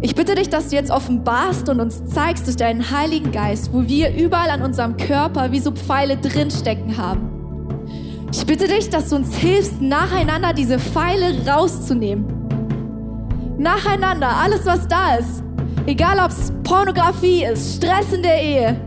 Ich 0.02 0.14
bitte 0.14 0.34
dich, 0.34 0.50
dass 0.50 0.68
du 0.68 0.76
jetzt 0.76 0.90
offenbarst 0.90 1.70
und 1.70 1.80
uns 1.80 2.04
zeigst 2.04 2.46
durch 2.46 2.56
deinen 2.56 2.90
Heiligen 2.90 3.32
Geist, 3.32 3.72
wo 3.72 3.88
wir 3.88 4.14
überall 4.14 4.50
an 4.50 4.60
unserem 4.60 4.98
Körper 4.98 5.50
wie 5.50 5.60
so 5.60 5.72
Pfeile 5.72 6.18
drinstecken 6.18 6.98
haben 6.98 7.35
ich 8.32 8.46
bitte 8.46 8.68
dich, 8.68 8.90
dass 8.90 9.08
du 9.10 9.16
uns 9.16 9.34
hilfst, 9.36 9.80
nacheinander 9.80 10.52
diese 10.52 10.78
Pfeile 10.78 11.46
rauszunehmen. 11.46 12.26
Nacheinander, 13.58 14.28
alles 14.28 14.66
was 14.66 14.86
da 14.88 15.16
ist. 15.16 15.42
Egal 15.86 16.18
ob 16.18 16.30
es 16.30 16.52
Pornografie 16.64 17.44
ist, 17.44 17.76
Stress 17.76 18.12
in 18.12 18.22
der 18.22 18.42
Ehe, 18.42 18.80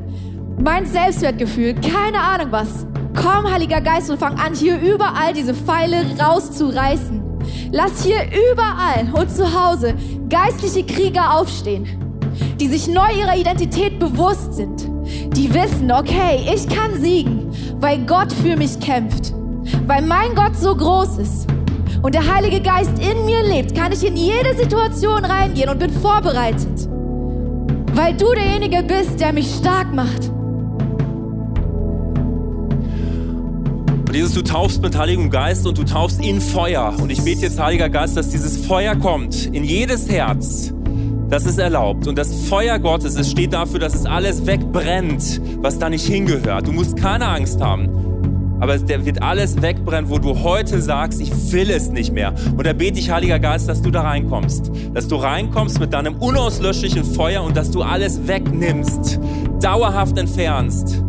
mein 0.61 0.85
Selbstwertgefühl, 0.85 1.73
keine 1.75 2.19
Ahnung 2.19 2.51
was. 2.51 2.85
Komm, 3.15 3.51
Heiliger 3.51 3.81
Geist, 3.81 4.09
und 4.09 4.19
fang 4.19 4.37
an, 4.37 4.53
hier 4.53 4.79
überall 4.79 5.33
diese 5.33 5.53
Pfeile 5.53 6.05
rauszureißen. 6.19 7.21
Lass 7.71 8.03
hier 8.03 8.21
überall 8.51 9.09
und 9.13 9.31
zu 9.31 9.45
Hause 9.45 9.95
geistliche 10.29 10.85
Krieger 10.85 11.37
aufstehen, 11.37 11.87
die 12.59 12.67
sich 12.67 12.87
neu 12.87 13.11
ihrer 13.17 13.37
Identität 13.37 13.99
bewusst 13.99 14.53
sind, 14.53 14.87
die 15.35 15.53
wissen, 15.53 15.91
okay, 15.91 16.47
ich 16.53 16.67
kann 16.67 16.99
siegen, 17.01 17.48
weil 17.79 18.05
Gott 18.05 18.31
für 18.33 18.55
mich 18.55 18.79
kämpft 18.79 19.33
weil 19.87 20.01
mein 20.01 20.35
Gott 20.35 20.55
so 20.55 20.75
groß 20.75 21.17
ist 21.17 21.47
und 22.01 22.15
der 22.15 22.33
Heilige 22.33 22.61
Geist 22.61 22.93
in 22.99 23.25
mir 23.25 23.43
lebt, 23.43 23.75
kann 23.75 23.91
ich 23.91 24.05
in 24.05 24.15
jede 24.15 24.55
Situation 24.55 25.25
reingehen 25.25 25.69
und 25.69 25.79
bin 25.79 25.91
vorbereitet. 25.91 26.87
Weil 27.93 28.13
du 28.15 28.33
derjenige 28.33 28.83
bist, 28.83 29.19
der 29.19 29.33
mich 29.33 29.53
stark 29.53 29.93
macht. 29.93 30.31
Und 34.07 34.15
Jesus, 34.15 34.33
du 34.33 34.41
taufst 34.41 34.81
mit 34.81 34.97
Heiligem 34.97 35.29
Geist 35.29 35.67
und 35.67 35.77
du 35.77 35.83
taufst 35.83 36.23
in 36.23 36.39
Feuer. 36.41 36.95
Und 36.99 37.11
ich 37.11 37.21
bete 37.23 37.41
jetzt, 37.41 37.59
Heiliger 37.59 37.89
Geist, 37.89 38.17
dass 38.17 38.29
dieses 38.29 38.65
Feuer 38.65 38.95
kommt 38.95 39.47
in 39.47 39.63
jedes 39.63 40.09
Herz. 40.09 40.73
Das 41.29 41.45
ist 41.45 41.59
erlaubt. 41.59 42.07
Und 42.07 42.17
das 42.17 42.47
Feuer 42.47 42.79
Gottes, 42.79 43.15
es 43.15 43.29
steht 43.29 43.53
dafür, 43.53 43.79
dass 43.79 43.93
es 43.93 44.05
alles 44.07 44.47
wegbrennt, 44.47 45.39
was 45.61 45.77
da 45.77 45.89
nicht 45.89 46.05
hingehört. 46.05 46.67
Du 46.67 46.71
musst 46.71 46.97
keine 46.97 47.27
Angst 47.27 47.61
haben. 47.61 48.57
Aber 48.59 48.77
der 48.77 49.05
wird 49.05 49.21
alles 49.21 49.61
wegbrennen, 49.61 50.09
wo 50.09 50.17
du 50.17 50.39
heute 50.43 50.81
sagst, 50.81 51.21
ich 51.21 51.31
will 51.53 51.69
es 51.69 51.91
nicht 51.91 52.11
mehr. 52.11 52.33
Und 52.57 52.65
da 52.65 52.73
bete 52.73 52.99
ich, 52.99 53.11
Heiliger 53.11 53.39
Geist, 53.39 53.69
dass 53.69 53.81
du 53.81 53.91
da 53.91 54.01
reinkommst. 54.01 54.71
Dass 54.93 55.07
du 55.07 55.15
reinkommst 55.15 55.79
mit 55.79 55.93
deinem 55.93 56.15
unauslöschlichen 56.15 57.03
Feuer 57.03 57.43
und 57.43 57.55
dass 57.55 57.71
du 57.71 57.83
alles 57.83 58.27
wegnimmst, 58.27 59.19
dauerhaft 59.61 60.17
entfernst 60.17 61.03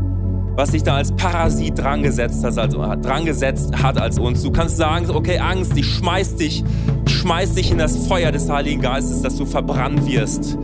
was 0.61 0.73
sich 0.73 0.83
da 0.83 0.97
als 0.97 1.13
Parasit 1.13 1.79
drangesetzt 1.79 2.45
hat, 2.45 2.59
also 2.59 2.85
drangesetzt 3.01 3.83
hat 3.83 3.99
als 3.99 4.19
uns. 4.19 4.43
Du 4.43 4.51
kannst 4.51 4.77
sagen, 4.77 5.09
okay, 5.09 5.39
Angst, 5.39 5.75
ich 5.75 5.87
schmeiß 5.87 6.37
dich, 6.37 6.63
ich 7.00 7.00
schmeiß 7.21 7.55
dich 7.55 7.71
in 7.71 7.79
das 7.79 8.07
Feuer 8.07 8.33
des 8.33 8.49
Heiligen 8.49 8.81
Geistes, 8.81 9.21
dass 9.23 9.37
du 9.37 9.45
verbrannt 9.45 10.07
wirst. 10.07 10.57